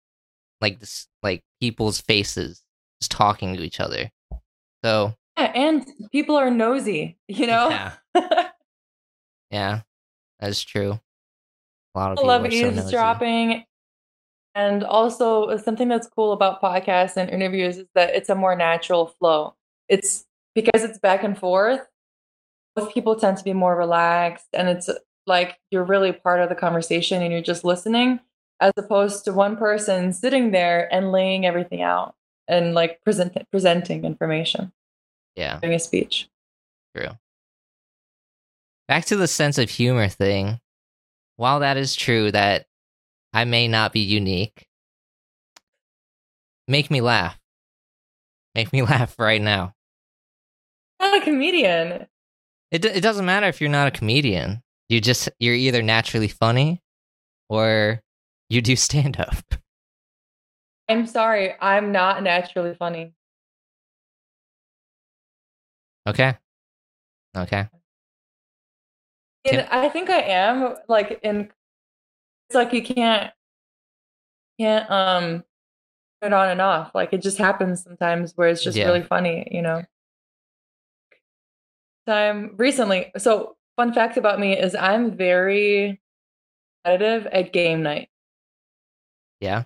[0.61, 2.63] like this like people's faces
[3.01, 4.09] just talking to each other
[4.83, 7.69] so Yeah, and people are nosy, you know?
[7.69, 7.93] yeah
[9.51, 9.81] yeah
[10.39, 10.99] that's true
[11.95, 13.65] a lot of I people love are so eavesdropping.
[14.55, 19.07] And also, something that's cool about podcasts and interviews is that it's a more natural
[19.19, 19.55] flow.
[19.87, 20.25] It's
[20.55, 21.81] because it's back and forth,
[22.75, 26.49] both people tend to be more relaxed, and it's uh, like you're really part of
[26.49, 28.19] the conversation and you're just listening,
[28.59, 32.15] as opposed to one person sitting there and laying everything out
[32.47, 34.71] and like present, presenting information,
[35.35, 36.27] yeah doing a speech.
[36.95, 37.11] True.
[38.87, 40.59] Back to the sense of humor thing.
[41.35, 42.65] While that is true that
[43.33, 44.67] I may not be unique,
[46.67, 47.39] make me laugh.
[48.55, 49.75] Make me laugh right now.
[50.99, 52.07] Not a comedian.
[52.71, 54.61] It it doesn't matter if you're not a comedian.
[54.89, 56.81] You just you're either naturally funny
[57.49, 58.01] or
[58.49, 59.43] you do stand up.
[60.87, 63.13] I'm sorry, I'm not naturally funny.
[66.07, 66.35] Okay.
[67.37, 67.67] Okay.
[69.45, 71.49] And I think I am like in
[72.49, 73.31] it's like you can't
[74.59, 75.43] can't um
[76.21, 76.91] turn it on and off.
[76.93, 78.87] Like it just happens sometimes where it's just Yeah.
[78.87, 79.83] really funny, you know.
[82.09, 86.01] Time recently, so fun fact about me is I'm very
[86.83, 88.09] competitive at game night.
[89.39, 89.65] Yeah.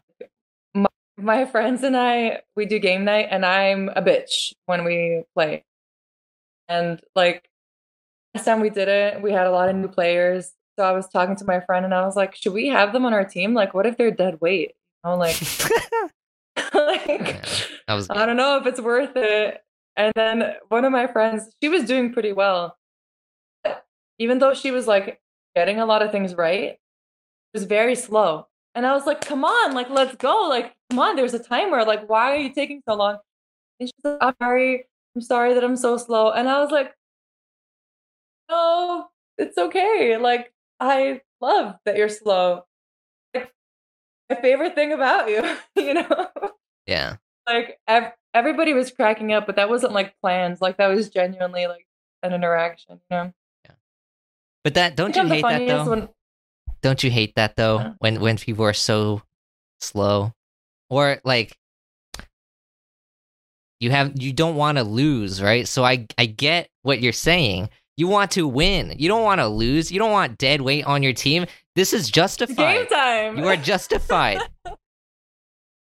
[1.18, 5.64] My friends and I we do game night and I'm a bitch when we play.
[6.68, 7.48] And like
[8.36, 10.52] last time we did it, we had a lot of new players.
[10.78, 13.06] So I was talking to my friend and I was like, should we have them
[13.06, 13.54] on our team?
[13.54, 14.74] Like, what if they're dead weight?
[15.06, 15.40] I'm like,
[16.74, 17.46] like
[17.88, 19.63] Yeah, I don't know if it's worth it.
[19.96, 22.78] And then one of my friends, she was doing pretty well.
[24.20, 25.22] Even though she was like
[25.56, 26.80] getting a lot of things right, it
[27.54, 28.48] was very slow.
[28.76, 30.48] And I was like, come on, like, let's go.
[30.50, 31.86] Like, come on, there's a timer.
[31.86, 33.18] Like, why are you taking so long?
[33.80, 34.86] And she's like, I'm sorry.
[35.16, 36.32] I'm sorry that I'm so slow.
[36.32, 36.94] And I was like,
[38.50, 40.18] no, it's okay.
[40.18, 42.66] Like, I love that you're slow.
[43.36, 43.54] Like,
[44.30, 45.44] my favorite thing about you,
[45.76, 46.28] you know?
[46.88, 47.18] Yeah.
[47.48, 50.62] Like, ev- everybody was cracking up, but that wasn't like plans.
[50.62, 51.86] Like, that was genuinely like
[52.22, 53.34] an interaction, you know?
[53.66, 53.72] Yeah.
[54.64, 55.90] But that don't you hate that though?
[55.90, 56.10] when-
[56.82, 57.80] Don't you hate that though?
[57.80, 57.94] Yeah.
[58.00, 59.22] When when people are so
[59.82, 60.34] slow,
[60.90, 61.58] or like
[63.80, 65.68] you have you don't want to lose, right?
[65.68, 67.70] So I I get what you're saying.
[67.98, 68.96] You want to win.
[68.98, 69.92] You don't want to lose.
[69.92, 71.46] You don't want dead weight on your team.
[71.76, 72.56] This is justified.
[72.56, 73.38] game time.
[73.38, 74.40] You are justified.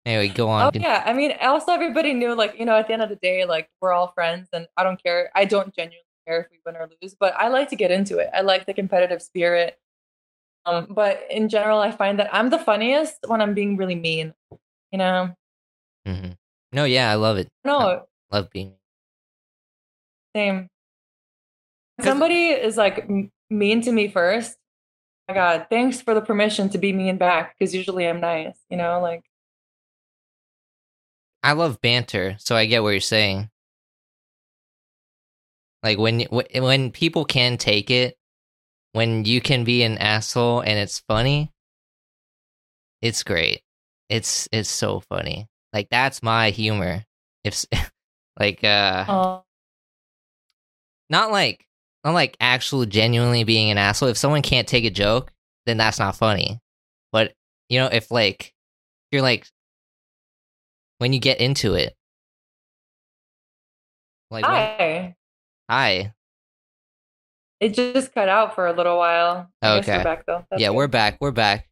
[0.05, 0.67] Anyway, go on.
[0.67, 3.15] Oh yeah, I mean, also everybody knew, like you know, at the end of the
[3.15, 5.29] day, like we're all friends, and I don't care.
[5.35, 8.17] I don't genuinely care if we win or lose, but I like to get into
[8.19, 8.29] it.
[8.33, 9.77] I like the competitive spirit.
[10.65, 14.33] Um, but in general, I find that I'm the funniest when I'm being really mean.
[14.91, 15.35] You know,
[16.07, 16.31] Mm-hmm.
[16.71, 17.47] No, yeah, I love it.
[17.65, 18.73] no, Love being.
[20.35, 20.67] same.
[22.01, 24.57] Somebody is like m- mean to me first.
[25.29, 28.57] Oh my God, thanks for the permission to be mean back because usually I'm nice.
[28.69, 29.21] You know, like
[31.43, 33.49] I love banter, so I get what you're saying.
[35.83, 38.17] Like when wh- when people can take it,
[38.93, 41.51] when you can be an asshole and it's funny,
[43.01, 43.61] it's great.
[44.09, 45.47] It's it's so funny.
[45.73, 47.05] Like that's my humor.
[47.43, 47.65] If
[48.39, 49.43] like uh oh,
[51.09, 51.65] not like
[52.05, 54.09] not like actual genuinely being an asshole.
[54.09, 55.31] If someone can't take a joke,
[55.65, 56.61] then that's not funny.
[57.11, 57.33] But
[57.69, 58.53] you know, if like
[59.11, 59.47] you're like
[61.03, 61.97] when you get into it,
[64.31, 65.15] like when- hi.
[65.69, 66.13] hi,
[67.59, 69.51] It just cut out for a little while.
[69.61, 69.97] Okay.
[69.97, 70.45] we're back though.
[70.49, 70.75] That's yeah, good.
[70.75, 71.67] we're back, we're back.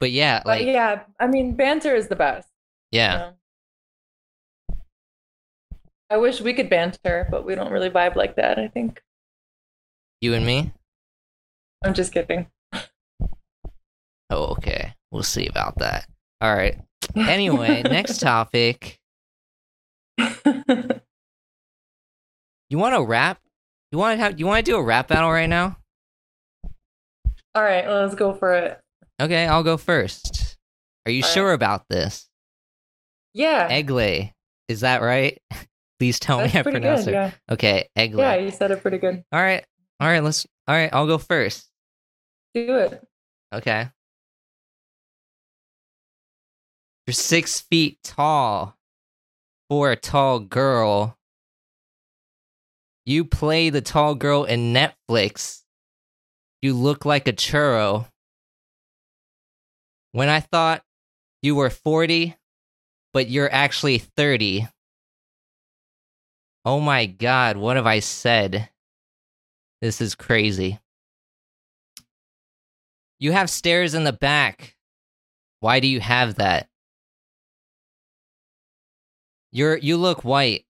[0.00, 2.48] But yeah, But like yeah, I mean, banter is the best.
[2.90, 3.30] you yeah,
[4.70, 4.76] know?
[6.10, 8.58] I wish we could banter, but we don't really vibe like that.
[8.58, 9.00] I think.
[10.20, 10.72] you and me.
[11.84, 12.48] I'm just kidding.
[14.30, 14.92] Oh, okay.
[15.12, 16.06] We'll see about that.
[16.40, 16.78] All right.
[17.16, 18.98] Anyway, next topic.
[22.70, 23.40] You want to rap?
[23.92, 24.38] You want to have?
[24.38, 25.76] You want to do a rap battle right now?
[27.54, 28.78] All right, let's go for it.
[29.20, 30.56] Okay, I'll go first.
[31.06, 31.32] Are you All right.
[31.34, 32.28] sure about this?
[33.34, 34.30] Yeah, Egle,
[34.68, 35.38] is that right?
[35.98, 37.10] Please tell that's me I pronounced good.
[37.10, 37.14] it.
[37.14, 38.20] Yeah, Okay, Egle.
[38.20, 39.24] yeah, you said it pretty good.
[39.32, 39.64] All right,
[39.98, 40.22] all right.
[40.22, 40.46] Let's.
[40.68, 41.66] All right, I'll go first.
[42.54, 43.02] Do it.
[43.52, 43.88] Okay.
[47.08, 48.76] You're six feet tall
[49.70, 51.16] for a tall girl.
[53.06, 55.62] You play the tall girl in Netflix.
[56.60, 58.08] You look like a churro.
[60.12, 60.82] When I thought
[61.40, 62.36] you were 40,
[63.14, 64.68] but you're actually 30.
[66.66, 68.68] Oh my god, what have I said?
[69.80, 70.78] This is crazy.
[73.18, 74.76] You have stairs in the back.
[75.60, 76.68] Why do you have that?
[79.50, 80.64] You're you look white,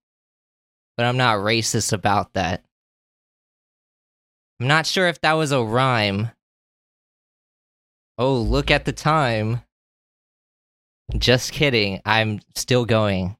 [0.95, 2.63] but I'm not racist about that.
[4.59, 6.31] I'm not sure if that was a rhyme.
[8.17, 9.61] Oh, look at the time.
[11.17, 12.01] Just kidding.
[12.05, 13.37] I'm still going.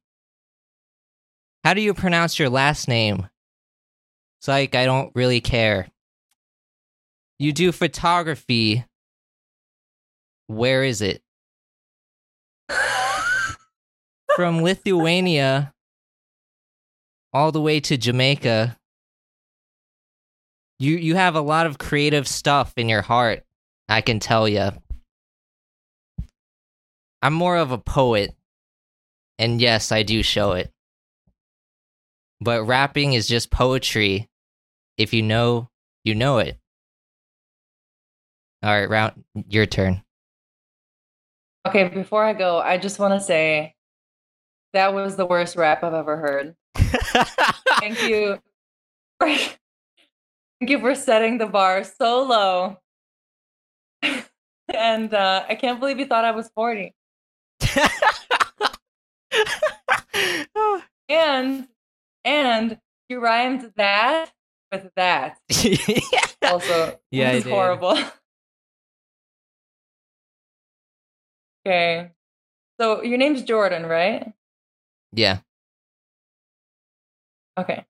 [1.63, 3.27] How do you pronounce your last name?
[4.41, 5.89] Psych, I don't really care.
[7.37, 8.85] You do photography.
[10.47, 11.21] Where is it?
[14.39, 15.73] From Lithuania
[17.33, 18.77] all the way to Jamaica.
[20.79, 23.43] You you have a lot of creative stuff in your heart,
[23.89, 24.69] I can tell you.
[27.21, 28.33] I'm more of a poet.
[29.37, 30.71] And yes, I do show it.
[32.39, 34.29] But rapping is just poetry.
[34.97, 35.67] If you know,
[36.05, 36.57] you know it.
[38.63, 40.01] All right, round your turn.
[41.67, 43.75] Okay, before I go, I just want to say
[44.73, 46.55] that was the worst rap I've ever heard.
[47.79, 48.39] Thank you.
[49.21, 49.57] Thank
[50.61, 52.77] you for setting the bar so low.
[54.73, 56.93] and uh, I can't believe you thought I was 40.
[61.11, 61.67] And
[62.23, 62.77] and
[63.09, 64.31] you rhymed that
[64.71, 65.37] with that.
[66.41, 67.97] Also, Yeah, I this is horrible.
[71.67, 72.11] okay.
[72.79, 74.31] So your name's Jordan, right?
[75.11, 75.39] Yeah.
[77.57, 77.85] Okay.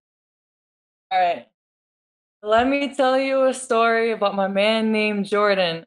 [1.11, 1.47] All right.
[2.41, 5.85] Let me tell you a story about my man named Jordan.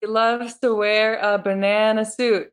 [0.00, 2.50] He loves to wear a banana suit.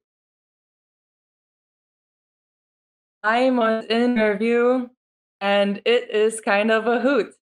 [3.24, 4.88] I'm on an interview
[5.42, 7.34] and it is kind of a hoot.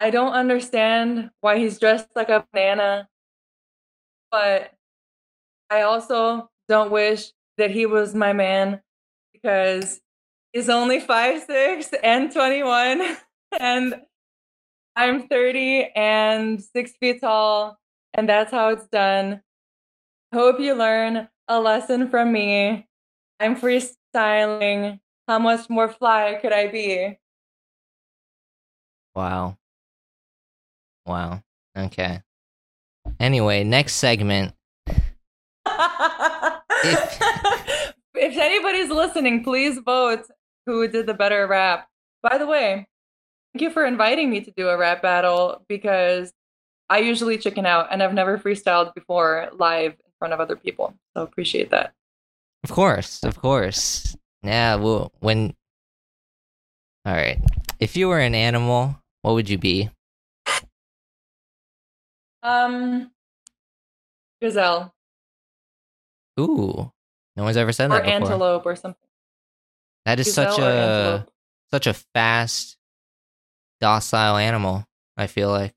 [0.00, 3.08] I don't understand why he's dressed like a banana,
[4.30, 4.72] but
[5.70, 8.80] I also don't wish that he was my man
[9.32, 10.00] because
[10.52, 13.16] he's only five six and 21
[13.60, 14.02] and
[14.96, 17.78] I'm 30 and six feet tall,
[18.14, 19.42] and that's how it's done.
[20.32, 22.88] Hope you learn a lesson from me.
[23.38, 25.00] I'm freestyling.
[25.28, 27.18] How much more fly could I be?
[29.14, 29.58] Wow.
[31.04, 31.42] Wow.
[31.76, 32.22] Okay.
[33.20, 34.55] Anyway, next segment.
[36.84, 40.26] If, if anybody's listening, please vote
[40.66, 41.88] who did the better rap.
[42.22, 42.86] By the way,
[43.52, 46.32] thank you for inviting me to do a rap battle because
[46.88, 50.94] I usually chicken out and I've never freestyled before live in front of other people.
[51.14, 51.92] So appreciate that.
[52.64, 54.16] Of course, of course.
[54.42, 55.54] Yeah, well, when.
[57.04, 57.40] All right.
[57.78, 59.90] If you were an animal, what would you be?
[62.42, 63.10] Um,
[64.40, 64.94] gazelle.
[66.38, 66.92] Ooh,
[67.36, 68.14] no one's ever said or that before.
[68.14, 69.00] antelope or something.
[70.04, 71.30] That is Gazelle such a antelope.
[71.70, 72.76] such a fast,
[73.80, 74.86] docile animal.
[75.16, 75.74] I feel like.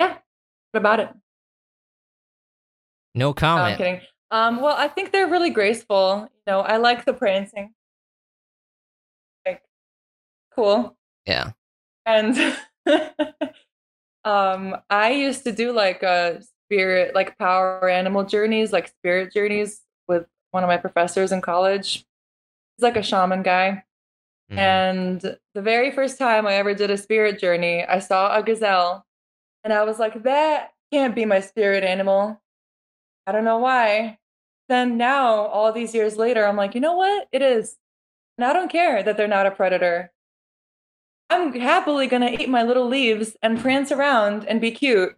[0.00, 0.18] Yeah.
[0.72, 1.08] What about it?
[3.14, 3.78] No No, I'm comment.
[3.78, 4.00] kidding.
[4.30, 6.28] Um, well, I think they're really graceful.
[6.46, 7.72] You know, I like the prancing.
[9.46, 9.62] Like,
[10.54, 10.96] cool.
[11.24, 11.52] yeah.
[12.04, 12.36] And
[14.24, 19.82] um, I used to do like a spirit, like power animal journeys, like spirit journeys
[20.08, 22.04] with one of my professors in college.
[22.76, 23.84] He's like a shaman guy.
[24.50, 24.58] Mhm.
[24.58, 29.04] And the very first time I ever did a spirit journey, I saw a gazelle
[29.64, 32.40] and I was like, that can't be my spirit animal.
[33.26, 34.18] I don't know why.
[34.68, 37.28] Then now, all these years later, I'm like, you know what?
[37.32, 37.76] It is.
[38.38, 40.12] And I don't care that they're not a predator.
[41.30, 45.16] I'm happily going to eat my little leaves and prance around and be cute.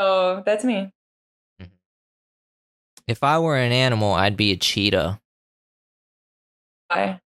[0.00, 0.90] So that's me.
[3.06, 5.20] If I were an animal, I'd be a cheetah,
[6.88, 7.20] Bye.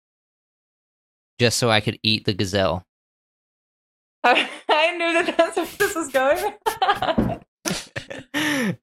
[1.38, 2.82] just so I could eat the gazelle.
[4.24, 6.54] I, I knew that that's where this was going.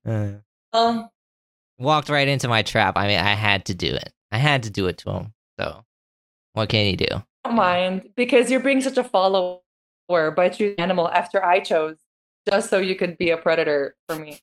[0.05, 0.39] Uh,
[0.73, 1.11] well,
[1.77, 2.95] walked right into my trap.
[2.95, 4.13] I mean, I had to do it.
[4.31, 5.33] I had to do it to him.
[5.59, 5.83] So,
[6.53, 7.07] what can you do?
[7.43, 9.59] don't mind because you're being such a follower
[10.07, 11.97] by choosing animal after I chose,
[12.49, 14.39] just so you could be a predator for me.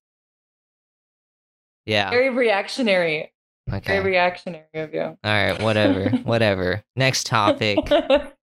[1.86, 2.10] Yeah.
[2.10, 3.32] Very reactionary.
[3.72, 3.94] Okay.
[3.94, 5.02] Very reactionary of you.
[5.02, 5.60] All right.
[5.60, 6.10] Whatever.
[6.24, 6.82] whatever.
[6.96, 7.78] Next topic.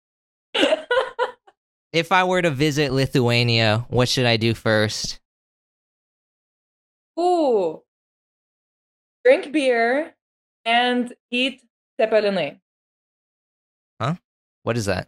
[1.95, 5.21] If I were to visit Lithuania, what should I do first?
[7.17, 7.83] Ooh.
[9.23, 10.13] Drink beer
[10.65, 11.61] and eat
[11.97, 12.59] cepelinai.
[14.01, 14.15] Huh?
[14.63, 15.07] What is that?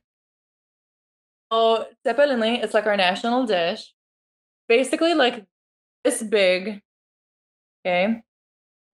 [1.52, 3.94] Oh, cepelinai is like our national dish.
[4.68, 5.46] Basically like
[6.04, 6.82] this big.
[7.86, 8.22] Okay.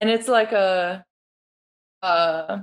[0.00, 1.04] And it's like a
[2.02, 2.58] uh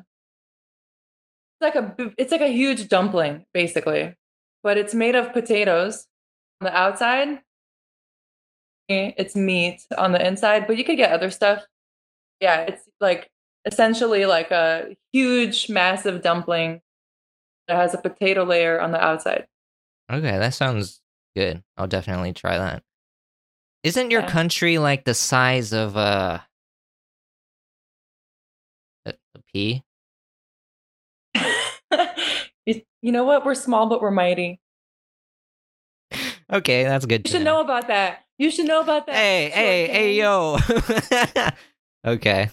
[1.59, 4.16] like a it's like a huge dumpling, basically.
[4.64, 6.07] But it's made of potatoes
[6.62, 7.41] on the outside.
[8.89, 11.64] It's meat on the inside, but you could get other stuff.
[12.41, 13.30] Yeah, it's like
[13.66, 16.82] essentially like a huge, massive dumpling
[17.68, 19.47] that has a potato layer on the outside.
[20.12, 21.01] Okay, that sounds
[21.38, 21.64] good.
[21.78, 22.84] I'll definitely try that.
[23.84, 26.39] Isn't your country like the size of uh,
[29.05, 29.84] a, a pea?
[32.65, 33.43] you, know what?
[33.43, 34.59] We're small, but we're mighty.
[36.51, 37.27] Okay, that's good.
[37.27, 38.25] You should know about that.
[38.38, 39.15] You should know about that.
[39.15, 40.57] Hey, short hey, hey, yo.
[42.05, 42.49] okay.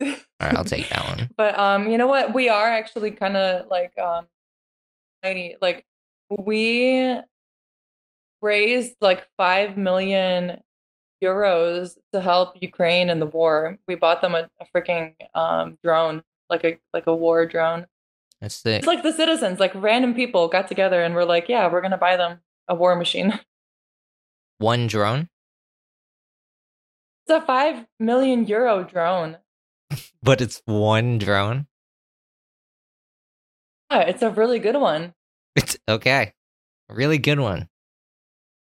[0.02, 0.08] All
[0.40, 1.30] right, I'll take that one.
[1.36, 2.32] But um, you know what?
[2.32, 4.26] We are actually kind of like um,
[5.22, 5.56] mighty.
[5.60, 5.84] Like
[6.30, 7.18] we
[8.42, 10.60] raised like five million
[11.22, 13.78] euros to help Ukraine in the war.
[13.86, 17.86] We bought them a, a freaking um drone, like a like a war drone.
[18.40, 18.78] That's sick.
[18.78, 21.96] It's like the citizens, like random people got together and were like, "Yeah, we're gonna
[21.96, 23.38] buy them a war machine."
[24.58, 25.28] One drone,
[27.26, 29.38] It's a five million euro drone.
[30.22, 31.66] but it's one drone.
[33.90, 35.14] Yeah, it's a really good one.
[35.56, 36.32] It's okay.
[36.88, 37.68] A really good one.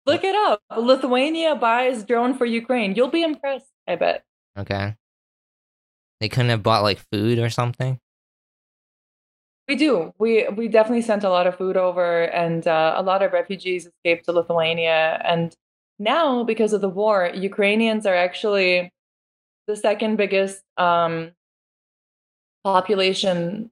[0.07, 0.61] Look it up.
[0.77, 2.95] Lithuania buys drone for Ukraine.
[2.95, 4.25] You'll be impressed, I bet.
[4.59, 4.97] Okay.
[6.21, 7.99] They couldn't have bought like food or something.
[9.67, 10.13] We do.
[10.19, 13.87] We we definitely sent a lot of food over, and uh, a lot of refugees
[13.87, 15.21] escaped to Lithuania.
[15.25, 15.55] And
[15.99, 18.93] now because of the war, Ukrainians are actually
[19.67, 21.33] the second biggest um,
[22.63, 23.71] population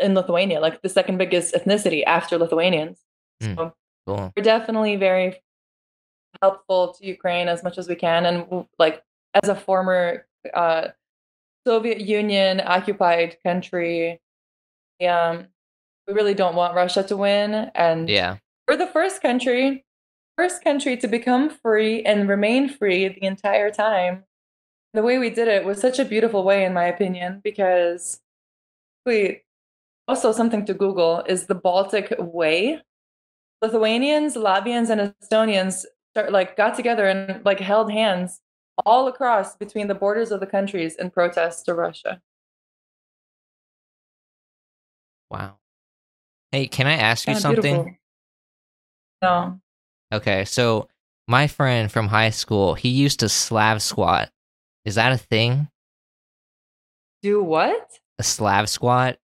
[0.00, 2.98] in Lithuania, like the second biggest ethnicity after Lithuanians.
[3.42, 3.72] Mm, so
[4.06, 4.32] Cool.
[4.36, 5.40] we're definitely very
[6.42, 9.02] helpful to Ukraine as much as we can, and like
[9.42, 10.88] as a former uh,
[11.66, 14.20] Soviet Union occupied country,
[15.06, 15.46] um,
[16.08, 18.38] we really don't want Russia to win, and Yeah.
[18.66, 19.84] we're the first country,
[20.36, 24.24] first country to become free and remain free the entire time.
[24.94, 28.20] The way we did it was such a beautiful way, in my opinion, because
[29.06, 29.42] we
[30.08, 32.80] also something to Google is the Baltic Way.
[33.62, 38.40] Lithuanians, Latvians, and Estonians start, like got together and like held hands
[38.84, 42.20] all across between the borders of the countries in protest to Russia.
[45.30, 45.56] Wow.
[46.50, 47.62] Hey, can I ask you something?
[47.62, 47.94] beautiful.
[49.22, 49.60] No.
[50.12, 50.88] Okay, so
[51.28, 54.30] my friend from high school, he used to Slav squat.
[54.84, 55.68] Is that a thing?
[57.22, 57.88] Do what?
[58.18, 59.18] A Slav squat?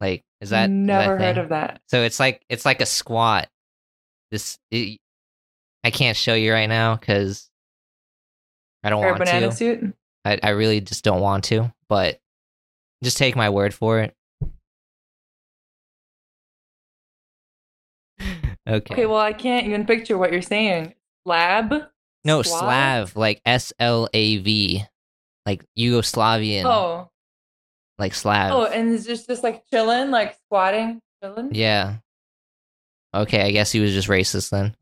[0.00, 1.80] Like, is that is that a Never heard of that.
[1.88, 3.48] So it's like it's like a squat.
[4.32, 4.98] This it,
[5.84, 7.50] I can't show you right now because
[8.82, 9.54] I don't want banana to.
[9.54, 9.94] suit?
[10.24, 11.72] I, I really just don't want to.
[11.88, 12.18] But
[13.04, 14.14] just take my word for it.
[18.20, 18.94] okay.
[18.94, 20.94] Okay, well, I can't even picture what you're saying.
[21.26, 21.88] Slab?
[22.24, 22.60] no, Slav?
[22.60, 24.82] Slav, like S L A V,
[25.44, 27.10] like Yugoslavian, Oh,
[27.98, 28.52] like Slav.
[28.52, 31.54] oh, and it's just just like chilling, like squatting, chilling.
[31.54, 31.96] yeah.
[33.14, 34.74] Okay, I guess he was just racist then.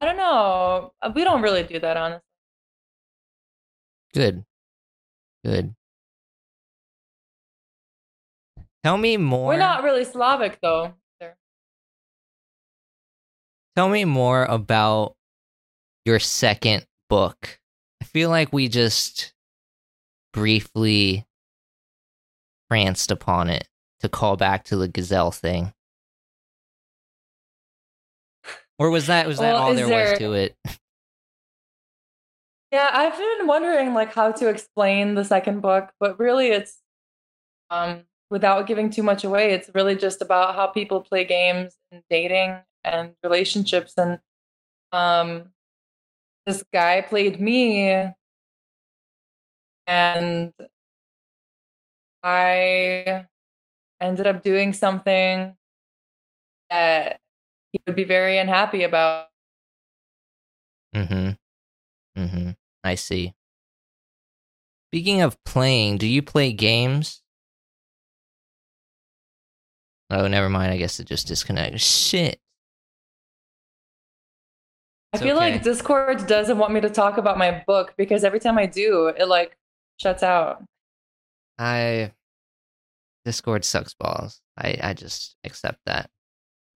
[0.00, 0.92] I don't know.
[1.00, 2.22] Uh, We don't really do that, honestly.
[4.14, 4.44] Good.
[5.44, 5.74] Good.
[8.84, 9.48] Tell me more.
[9.48, 10.94] We're not really Slavic, though.
[13.76, 15.14] Tell me more about
[16.04, 17.60] your second book.
[18.02, 19.32] I feel like we just
[20.32, 21.26] briefly
[22.68, 23.68] pranced upon it
[24.00, 25.72] to call back to the gazelle thing.
[28.78, 30.56] Or was that was that Well, all there, there- was to it?
[32.70, 36.82] Yeah, I've been wondering like how to explain the second book, but really, it's
[37.70, 39.52] um without giving too much away.
[39.52, 44.18] It's really just about how people play games and dating and relationships and
[44.92, 45.50] um
[46.46, 48.12] this guy played me
[49.86, 50.52] and
[52.22, 53.26] I
[54.00, 55.56] ended up doing something
[56.70, 57.20] that
[57.72, 59.26] he would be very unhappy about.
[60.94, 62.20] Mm-hmm.
[62.20, 62.50] Mm-hmm.
[62.84, 63.34] I see.
[64.90, 67.22] Speaking of playing, do you play games?
[70.10, 70.72] Oh, never mind.
[70.72, 71.80] I guess it just disconnected.
[71.80, 72.40] Shit.
[75.12, 75.52] I feel okay.
[75.52, 79.08] like Discord doesn't want me to talk about my book because every time I do,
[79.08, 79.56] it like
[79.98, 80.64] shuts out.
[81.58, 82.12] I
[83.24, 84.40] Discord sucks balls.
[84.56, 86.10] I I just accept that.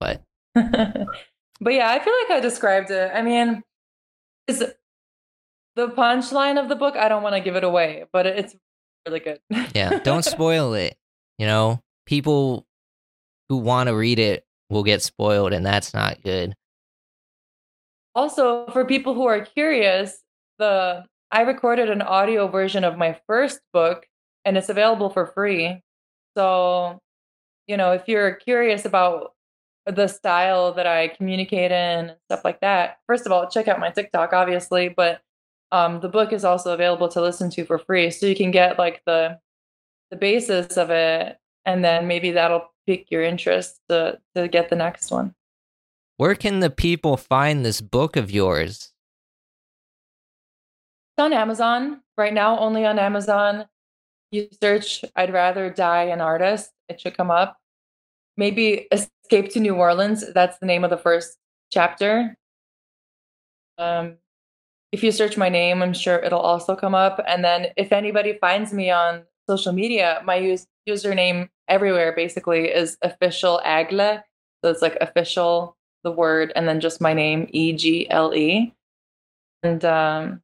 [0.00, 0.22] But
[1.60, 3.10] but yeah, I feel like I described it.
[3.14, 3.62] I mean,
[4.46, 4.64] is
[5.76, 6.96] the punchline of the book?
[6.96, 8.54] I don't want to give it away, but it's
[9.06, 9.40] really good.
[9.74, 10.96] yeah, don't spoil it.
[11.38, 12.66] You know, people
[13.48, 16.54] who want to read it will get spoiled, and that's not good.
[18.14, 20.22] also, for people who are curious,
[20.58, 24.06] the I recorded an audio version of my first book,
[24.44, 25.82] and it's available for free.
[26.36, 27.00] So,
[27.66, 29.32] you know, if you're curious about
[29.86, 33.80] the style that I communicate in and stuff like that, first of all, check out
[33.80, 35.22] my TikTok, obviously, but
[35.72, 38.78] um, the book is also available to listen to for free, so you can get
[38.78, 39.38] like the
[40.10, 44.76] the basis of it, and then maybe that'll pique your interest to to get the
[44.76, 45.34] next one.
[46.18, 48.92] Where can the people find this book of yours?
[51.16, 53.66] It's on Amazon right now, only on Amazon.
[54.30, 57.58] You search "I'd rather die an artist," it should come up.
[58.36, 58.88] Maybe
[59.32, 61.38] "Escape to New Orleans." That's the name of the first
[61.70, 62.36] chapter.
[63.78, 64.18] Um,
[64.92, 67.18] if you search my name, I'm sure it'll also come up.
[67.26, 72.98] And then, if anybody finds me on social media, my use, username everywhere basically is
[73.00, 74.22] official Agle.
[74.62, 78.74] So it's like official, the word, and then just my name, E G L E.
[79.62, 80.42] And um,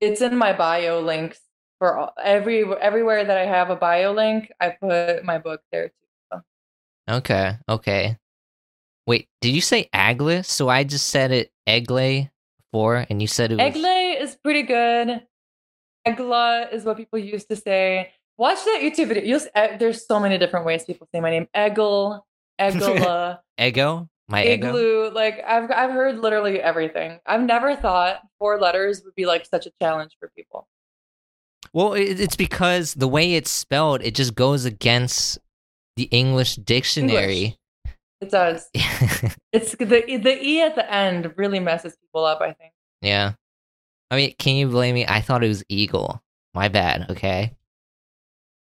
[0.00, 1.40] it's in my bio links
[1.80, 4.52] for all, every everywhere that I have a bio link.
[4.60, 6.05] I put my book there too.
[7.08, 8.18] Okay, okay.
[9.06, 10.42] Wait, did you say Agle?
[10.42, 12.28] So I just said it Egle
[12.58, 13.76] before, and you said it was.
[13.76, 15.22] Egle is pretty good.
[16.06, 18.12] Egla is what people used to say.
[18.38, 19.24] Watch that YouTube video.
[19.24, 21.48] You'll, there's so many different ways people say my name.
[21.54, 22.20] Eggle,
[22.60, 23.38] Egla.
[23.60, 24.08] Ego?
[24.28, 25.10] My ego.
[25.10, 27.20] Like I've I've heard literally everything.
[27.26, 30.66] I've never thought four letters would be like such a challenge for people.
[31.72, 35.38] Well, it's because the way it's spelled, it just goes against
[35.96, 37.58] the English dictionary.
[38.20, 38.68] It does.
[39.52, 42.40] It's the the e at the end really messes people up.
[42.40, 42.72] I think.
[43.00, 43.32] yeah.
[44.10, 45.04] I mean, can you blame me?
[45.06, 46.22] I thought it was eagle.
[46.54, 47.10] My bad.
[47.10, 47.56] Okay.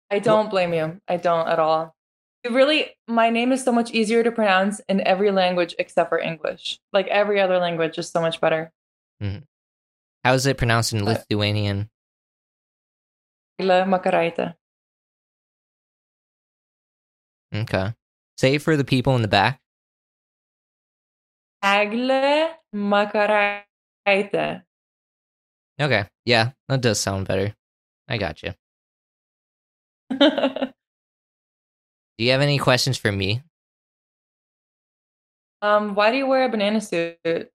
[0.09, 0.99] I don't blame you.
[1.07, 1.95] I don't at all.
[2.43, 6.19] It really, my name is so much easier to pronounce in every language except for
[6.19, 6.79] English.
[6.93, 8.71] Like every other language is so much better.
[9.21, 9.39] Mm-hmm.
[10.23, 11.89] How is it pronounced in Lithuanian?
[13.59, 14.55] Egle Makaraite.
[17.55, 17.93] Okay.
[18.37, 19.61] Say it for the people in the back.
[21.63, 23.63] Egle Makaraite.
[25.81, 26.05] Okay.
[26.25, 27.53] Yeah, that does sound better.
[28.07, 28.53] I got you.
[32.17, 33.41] Do you have any questions for me?
[35.61, 37.17] um, why do you wear a banana suit?
[37.23, 37.49] Did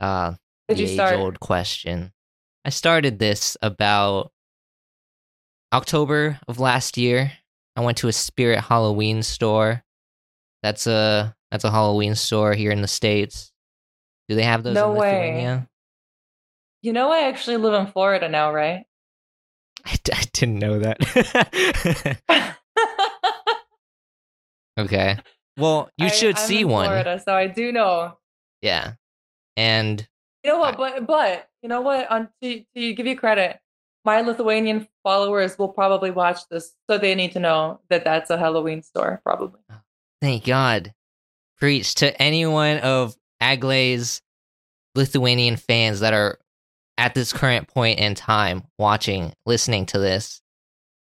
[0.00, 0.34] Uh,
[0.68, 1.14] you the start?
[1.14, 2.12] age-old question.
[2.64, 4.30] I started this about
[5.72, 7.32] October of last year.
[7.78, 9.84] I went to a Spirit Halloween store.
[10.64, 13.52] That's a that's a Halloween store here in the states.
[14.28, 15.12] Do they have those No in way.
[15.12, 15.68] Lithuania?
[16.82, 18.84] You know, I actually live in Florida now, right?
[19.86, 22.56] I, d- I didn't know that.
[24.78, 25.16] okay.
[25.56, 26.86] Well, you I- should I'm see one.
[26.86, 28.18] Florida, so I do know.
[28.60, 28.94] Yeah.
[29.56, 30.06] And
[30.42, 30.76] You know what?
[30.76, 32.10] But but you know what?
[32.10, 33.58] On to, to give you credit,
[34.08, 38.38] my Lithuanian followers will probably watch this, so they need to know that that's a
[38.38, 39.60] Halloween store, probably.
[39.70, 39.82] Oh,
[40.22, 40.94] thank God.
[41.58, 44.22] Preach to anyone of Agle's
[44.94, 46.38] Lithuanian fans that are
[46.96, 50.40] at this current point in time watching, listening to this.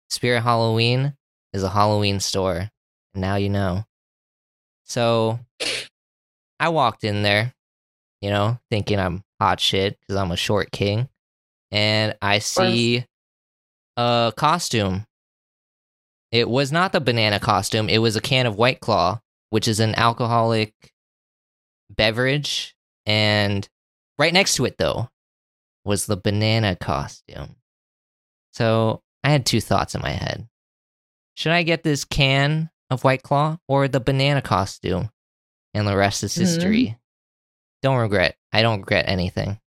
[0.09, 1.13] Spirit Halloween
[1.53, 2.69] is a Halloween store.
[3.15, 3.85] Now you know.
[4.83, 5.39] So
[6.59, 7.53] I walked in there,
[8.19, 11.07] you know, thinking I'm hot shit because I'm a short king.
[11.71, 13.05] And I see
[13.97, 15.05] a costume.
[16.31, 19.79] It was not the banana costume, it was a can of White Claw, which is
[19.79, 20.73] an alcoholic
[21.89, 22.75] beverage.
[23.05, 23.67] And
[24.19, 25.09] right next to it, though,
[25.85, 27.55] was the banana costume.
[28.53, 30.47] So I had two thoughts in my head.
[31.35, 35.09] Should I get this can of White Claw or the banana costume?
[35.73, 36.39] And the rest is Mhm.
[36.39, 36.97] history.
[37.83, 38.37] Don't regret.
[38.51, 39.59] I don't regret anything.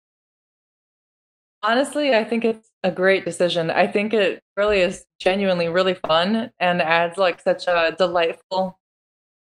[1.61, 3.69] Honestly, I think it's a great decision.
[3.69, 8.79] I think it really is genuinely really fun and adds like such a delightful,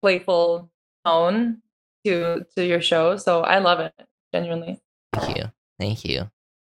[0.02, 0.70] playful
[1.04, 1.62] tone
[2.04, 3.16] to to your show.
[3.16, 3.92] So I love it
[4.34, 4.80] genuinely.
[5.12, 5.44] Thank you.
[5.78, 6.30] Thank you.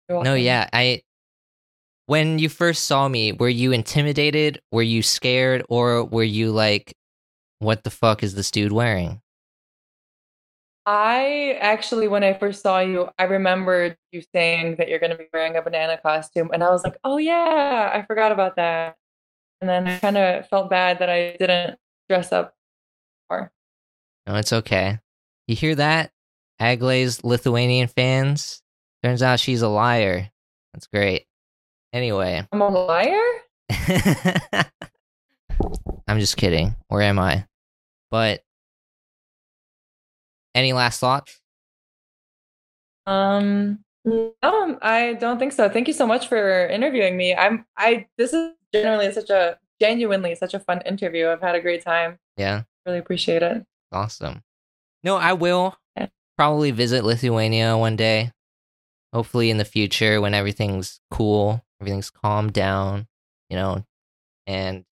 [0.09, 1.01] No, yeah, I.
[2.05, 4.61] When you first saw me, were you intimidated?
[4.71, 6.93] Were you scared, or were you like,
[7.59, 9.22] "What the fuck is this dude wearing?"
[10.85, 15.17] I actually, when I first saw you, I remembered you saying that you're going to
[15.17, 18.97] be wearing a banana costume, and I was like, "Oh yeah, I forgot about that."
[19.61, 21.79] And then I kind of felt bad that I didn't
[22.09, 22.53] dress up
[23.29, 23.51] more.
[24.27, 24.99] No, it's okay.
[25.47, 26.11] You hear that,
[26.59, 28.61] Agle's Lithuanian fans?
[29.03, 30.29] Turns out she's a liar.
[30.73, 31.27] That's great.
[31.93, 33.21] Anyway, I'm a liar.
[36.07, 36.75] I'm just kidding.
[36.89, 37.45] Or am I?
[38.11, 38.43] But
[40.55, 41.39] any last thoughts?
[43.05, 44.33] Um, no,
[44.81, 45.69] I don't think so.
[45.69, 47.35] Thank you so much for interviewing me.
[47.35, 51.27] I'm, I, this is generally such a, genuinely such a fun interview.
[51.29, 52.17] I've had a great time.
[52.37, 52.63] Yeah.
[52.85, 53.65] Really appreciate it.
[53.91, 54.41] Awesome.
[55.03, 56.07] No, I will Yeah.
[56.37, 58.31] probably visit Lithuania one day.
[59.13, 63.07] Hopefully in the future when everything's cool, everything's calmed down,
[63.49, 63.85] you know,
[64.47, 64.85] and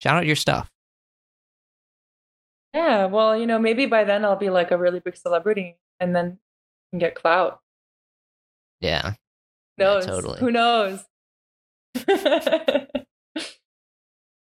[0.00, 0.70] shout out your stuff.
[2.74, 3.06] Yeah.
[3.06, 6.38] Well, you know, maybe by then I'll be like a really big celebrity and then
[6.90, 7.60] can get clout.
[8.80, 9.10] Yeah.
[9.78, 10.06] Who Yeah, knows?
[10.06, 10.40] totally.
[10.40, 11.04] Who knows?
[12.08, 12.16] All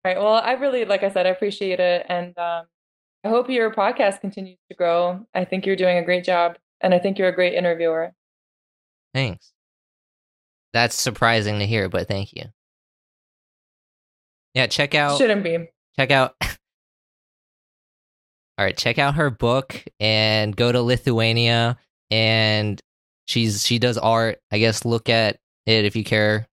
[0.05, 0.17] right.
[0.17, 2.05] Well, I really, like I said, I appreciate it.
[2.09, 2.65] And um,
[3.23, 5.25] I hope your podcast continues to grow.
[5.33, 6.57] I think you're doing a great job.
[6.81, 8.11] And I think you're a great interviewer.
[9.13, 9.51] Thanks.
[10.73, 12.45] That's surprising to hear, but thank you.
[14.53, 15.69] Yeah, check out Shouldn't be.
[15.97, 16.35] check out
[18.57, 21.77] All right, check out her book and go to Lithuania
[22.11, 22.79] and
[23.25, 24.39] she's she does art.
[24.51, 26.47] I guess look at it if you care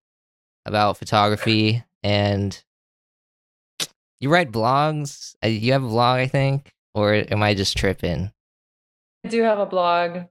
[0.65, 2.59] about photography and
[4.19, 5.35] you write blogs.
[5.43, 8.31] Uh, You have a blog, I think, or am I just tripping?
[9.23, 10.25] I do have a blog.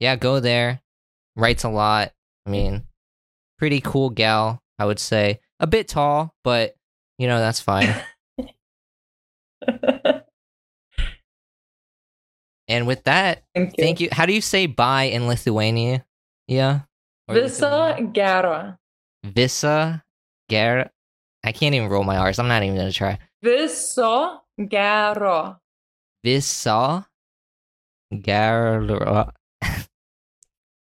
[0.00, 0.80] Yeah, go there.
[1.36, 2.12] Writes a lot.
[2.46, 2.82] I mean,
[3.58, 5.40] pretty cool gal, I would say.
[5.60, 6.74] A bit tall, but
[7.18, 7.94] you know, that's fine.
[12.68, 13.84] And with that, Thank you.
[13.84, 14.08] thank you.
[14.12, 16.04] How do you say bye in Lithuania?
[16.48, 16.80] Yeah.
[17.28, 18.12] Or Visa Lithuania?
[18.12, 18.78] gera.
[19.24, 20.04] Visa
[20.50, 20.90] Gar.
[21.44, 22.38] I can't even roll my R's.
[22.38, 23.18] I'm not even gonna try.
[23.42, 25.60] Viso gero.
[26.24, 27.06] Visa
[28.22, 29.32] Gar.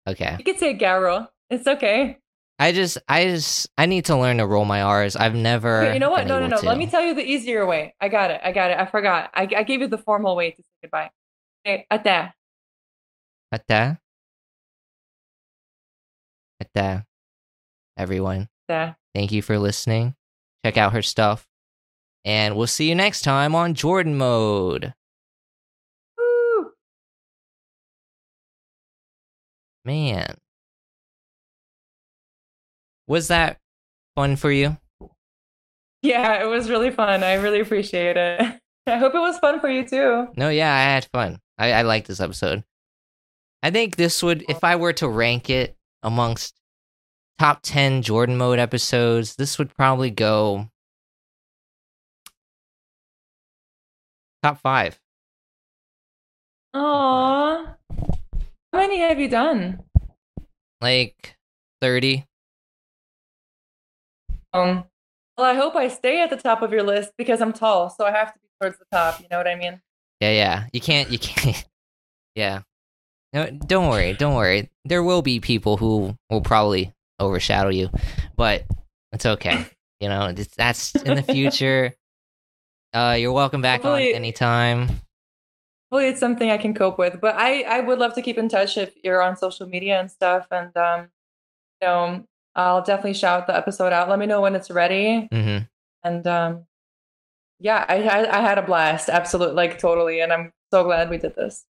[0.09, 0.37] okay.
[0.39, 1.29] You could say gero.
[1.51, 2.19] It's okay.
[2.59, 5.15] I just, I just, I need to learn to roll my R's.
[5.17, 5.93] I've never.
[5.93, 6.27] You know what?
[6.27, 6.57] No, no, no.
[6.57, 7.95] Let me tell you the easier way.
[8.01, 8.41] I got it.
[8.43, 8.79] I got it.
[8.79, 9.31] I forgot.
[9.33, 11.11] I, I gave you the formal way to say goodbye.
[11.67, 12.33] Okay, ate.
[13.53, 13.99] Ata.
[16.61, 17.05] Ata.
[17.97, 18.95] Everyone, Ate.
[19.15, 20.15] thank you for listening.
[20.65, 21.47] Check out her stuff.
[22.25, 24.95] And we'll see you next time on Jordan Mode.
[26.17, 26.71] Woo.
[29.85, 30.37] Man.
[33.07, 33.59] Was that
[34.15, 34.77] fun for you?
[36.03, 37.25] Yeah, it was really fun.
[37.25, 38.41] I really appreciate it.
[38.87, 40.29] I hope it was fun for you too.
[40.37, 41.39] No, yeah, I had fun.
[41.59, 42.65] I, I like this episode.
[43.63, 46.55] I think this would, if I were to rank it amongst
[47.39, 50.71] top 10 Jordan Mode episodes, this would probably go
[54.43, 55.01] top five.
[56.75, 57.75] Aww.
[58.73, 59.83] How many have you done?
[60.81, 61.37] Like
[61.81, 62.25] 30.
[64.53, 64.85] Um,
[65.37, 68.07] well, I hope I stay at the top of your list because I'm tall, so
[68.07, 69.21] I have to be towards the top.
[69.21, 69.81] You know what I mean?
[70.21, 70.67] Yeah, yeah.
[70.73, 71.65] You can't, you can't.
[72.35, 72.61] yeah.
[73.33, 74.71] No, don't worry, don't worry.
[74.85, 77.91] There will be people who will probably overshadow you,
[78.37, 78.65] but
[79.13, 79.67] it's okay.
[80.01, 81.95] You know, that's in the future.
[82.95, 84.89] Uh, you're welcome back Hopefully- on anytime.
[85.93, 87.21] Hopefully, it's something I can cope with.
[87.21, 90.11] But I, I would love to keep in touch if you're on social media and
[90.11, 90.47] stuff.
[90.51, 91.09] And um,
[91.83, 94.09] you know, I'll definitely shout the episode out.
[94.09, 95.29] Let me know when it's ready.
[95.31, 95.59] hmm
[96.03, 96.65] And um,
[97.61, 99.09] yeah, I, I I had a blast.
[99.09, 100.21] Absolutely, like totally.
[100.21, 101.65] And I'm so glad we did this.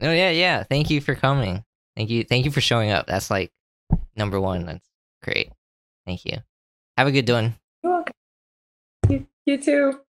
[0.00, 0.62] Oh yeah, yeah.
[0.64, 1.64] Thank you for coming.
[1.96, 3.06] Thank you, thank you for showing up.
[3.06, 3.52] That's like
[4.16, 4.66] number one.
[4.66, 4.88] That's
[5.22, 5.50] great.
[6.06, 6.38] Thank you.
[6.96, 7.54] Have a good one.
[7.82, 8.14] You're welcome.
[9.08, 10.00] You, you too.